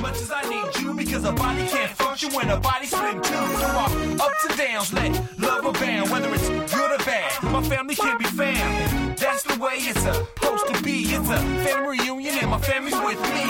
much 0.00 0.16
as 0.22 0.30
I 0.30 0.42
need 0.48 0.80
you 0.80 0.94
because 0.94 1.24
a 1.24 1.32
body 1.32 1.66
can't 1.68 1.90
function 1.90 2.32
when 2.32 2.48
a 2.50 2.58
body's 2.58 2.90
split 2.90 3.16
in 3.16 3.22
two. 3.22 3.34
Through 3.34 3.78
our 3.82 3.90
ups 4.26 4.44
and 4.48 4.58
downs, 4.58 4.92
let 4.92 5.38
love 5.38 5.64
abound, 5.64 6.10
whether 6.10 6.32
it's 6.34 6.48
good 6.48 6.92
or 6.92 7.04
bad. 7.04 7.42
My 7.44 7.62
family 7.62 7.94
can 7.94 8.18
be 8.18 8.24
found. 8.24 9.18
That's 9.18 9.42
the 9.42 9.58
way 9.58 9.74
it's 9.76 10.00
supposed 10.00 10.66
to 10.72 10.82
be. 10.82 11.02
It's 11.02 11.28
a 11.28 11.38
family 11.64 11.98
reunion 11.98 12.34
and 12.38 12.50
my 12.50 12.58
family's 12.58 12.94
with 12.94 13.20
me. 13.32 13.44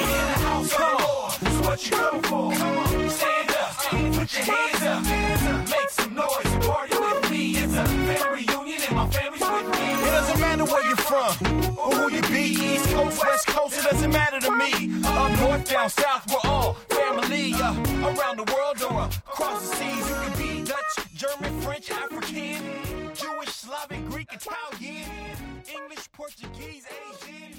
Come 0.71 0.97
on, 0.97 1.33
it's 1.43 1.67
what 1.67 1.85
you 1.85 1.97
go 1.97 2.21
for. 2.23 2.53
Come 2.53 2.79
on, 2.79 3.11
stand 3.11 3.51
up, 3.51 3.73
put 4.17 4.29
your 4.35 4.57
hands 4.57 4.83
up, 4.83 5.69
make 5.71 5.91
some 5.91 6.15
noise, 6.15 6.67
party 6.67 6.99
with 6.99 7.31
me. 7.31 7.53
It's 7.57 7.75
a 7.75 7.85
family 7.85 8.47
reunion 8.47 8.68
It 9.11 10.11
doesn't 10.11 10.41
matter 10.41 10.65
where 10.65 10.85
you're 10.87 10.97
from 10.97 11.79
or 11.79 11.93
who 11.95 12.15
you 12.15 12.23
be, 12.23 12.75
East 12.75 12.89
Coast, 12.91 13.25
West 13.25 13.47
Coast, 13.47 13.79
it 13.79 13.85
doesn't 13.91 14.11
matter 14.13 14.41
to 14.41 14.51
me. 14.51 15.03
Up 15.07 15.39
north, 15.41 15.69
down 15.71 15.89
south, 15.89 16.27
we're 16.31 16.51
all 16.51 16.75
family. 16.89 17.55
Uh, 17.55 17.75
around 18.05 18.39
the 18.39 18.53
world 18.53 18.83
or 18.83 19.05
across 19.27 19.69
the 19.69 19.77
seas, 19.77 20.09
you 20.09 20.15
can 20.15 20.39
be 20.39 20.65
Dutch, 20.65 21.13
German, 21.15 21.61
French, 21.61 21.91
African, 21.91 23.15
Jewish, 23.15 23.49
Slavic, 23.49 24.05
Greek, 24.11 24.29
Italian, 24.33 25.11
English, 25.73 26.11
Portuguese, 26.13 26.87
Asian. 26.87 27.58